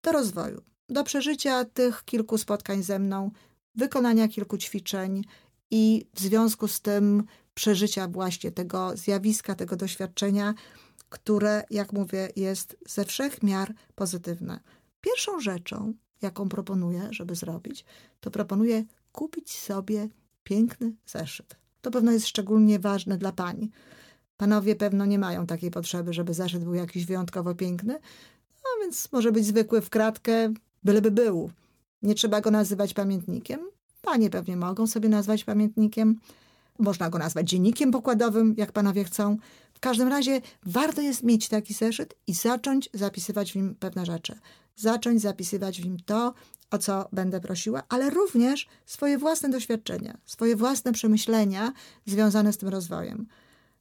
do 0.02 0.12
rozwoju, 0.12 0.62
do 0.88 1.04
przeżycia 1.04 1.64
tych 1.64 2.04
kilku 2.04 2.38
spotkań 2.38 2.82
ze 2.82 2.98
mną, 2.98 3.30
wykonania 3.74 4.28
kilku 4.28 4.58
ćwiczeń 4.58 5.24
i 5.70 6.06
w 6.14 6.20
związku 6.20 6.68
z 6.68 6.80
tym 6.80 7.24
przeżycia 7.54 8.08
właśnie 8.08 8.52
tego 8.52 8.96
zjawiska, 8.96 9.54
tego 9.54 9.76
doświadczenia, 9.76 10.54
które, 11.08 11.64
jak 11.70 11.92
mówię, 11.92 12.28
jest 12.36 12.76
ze 12.88 13.04
wszech 13.04 13.42
miar 13.42 13.74
pozytywne. 13.94 14.60
Pierwszą 15.00 15.40
rzeczą, 15.40 15.94
jaką 16.22 16.48
proponuję, 16.48 17.08
żeby 17.10 17.34
zrobić, 17.34 17.84
to 18.20 18.30
proponuję 18.30 18.84
kupić 19.12 19.58
sobie 19.58 20.08
piękny 20.44 20.92
zeszyt. 21.06 21.56
To 21.80 21.90
pewno 21.90 22.12
jest 22.12 22.26
szczególnie 22.26 22.78
ważne 22.78 23.18
dla 23.18 23.32
pań. 23.32 23.68
Panowie 24.36 24.76
pewno 24.76 25.06
nie 25.06 25.18
mają 25.18 25.46
takiej 25.46 25.70
potrzeby, 25.70 26.12
żeby 26.12 26.34
zeszyt 26.34 26.64
był 26.64 26.74
jakiś 26.74 27.06
wyjątkowo 27.06 27.54
piękny, 27.54 27.98
no 28.64 28.70
więc 28.80 29.12
może 29.12 29.32
być 29.32 29.46
zwykły 29.46 29.80
w 29.80 29.90
kratkę, 29.90 30.52
byleby 30.84 31.10
był. 31.10 31.50
Nie 32.02 32.14
trzeba 32.14 32.40
go 32.40 32.50
nazywać 32.50 32.94
pamiętnikiem. 32.94 33.60
Panie 34.02 34.30
pewnie 34.30 34.56
mogą 34.56 34.86
sobie 34.86 35.08
nazwać 35.08 35.44
pamiętnikiem. 35.44 36.20
Można 36.78 37.10
go 37.10 37.18
nazwać 37.18 37.48
dziennikiem 37.50 37.90
pokładowym, 37.90 38.54
jak 38.56 38.72
panowie 38.72 39.04
chcą. 39.04 39.36
W 39.74 39.80
każdym 39.80 40.08
razie 40.08 40.40
warto 40.66 41.00
jest 41.00 41.22
mieć 41.22 41.48
taki 41.48 41.74
zeszyt 41.74 42.14
i 42.26 42.34
zacząć 42.34 42.90
zapisywać 42.94 43.52
w 43.52 43.56
nim 43.56 43.74
pewne 43.74 44.06
rzeczy. 44.06 44.38
Zacząć 44.76 45.20
zapisywać 45.20 45.80
w 45.80 45.84
nim 45.84 45.96
to, 46.06 46.34
o 46.70 46.78
co 46.78 47.08
będę 47.12 47.40
prosiła, 47.40 47.82
ale 47.88 48.10
również 48.10 48.66
swoje 48.86 49.18
własne 49.18 49.48
doświadczenia, 49.48 50.18
swoje 50.26 50.56
własne 50.56 50.92
przemyślenia 50.92 51.72
związane 52.06 52.52
z 52.52 52.58
tym 52.58 52.68
rozwojem. 52.68 53.26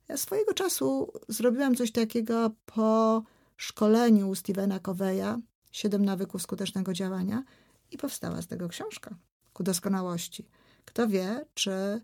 Ja 0.08 0.18
swojego 0.18 0.54
czasu 0.54 1.12
zrobiłam 1.28 1.76
coś 1.76 1.92
takiego 1.92 2.52
po 2.66 3.24
szkoleniu 3.58 4.30
u 4.30 4.36
Stevena 4.36 4.80
Coveya, 4.80 5.42
Siedem 5.72 6.06
nawyków 6.06 6.42
skutecznego 6.42 6.94
działania 6.94 7.44
i 7.92 7.98
powstała 7.98 8.42
z 8.42 8.48
tego 8.48 8.70
książka 8.70 9.16
ku 9.54 9.64
doskonałości. 9.64 10.48
Kto 10.86 11.08
wie, 11.08 11.46
czy 11.54 12.02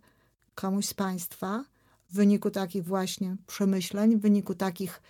komuś 0.61 0.85
z 0.85 0.93
Państwa 0.93 1.63
w 2.09 2.15
wyniku 2.15 2.51
takich 2.51 2.83
właśnie 2.83 3.35
przemyśleń, 3.47 4.17
w 4.17 4.21
wyniku 4.21 4.55
takich 4.55 5.01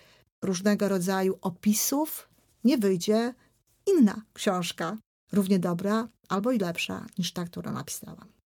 różnego 0.42 0.88
rodzaju 0.88 1.38
opisów, 1.40 2.28
nie 2.64 2.78
wyjdzie 2.78 3.34
inna 3.86 4.22
książka, 4.34 4.96
równie 5.32 5.58
dobra 5.58 6.08
albo 6.28 6.52
i 6.52 6.58
lepsza 6.58 7.06
niż 7.18 7.32
ta, 7.32 7.44
którą 7.44 7.72
napisałam. 7.72 8.37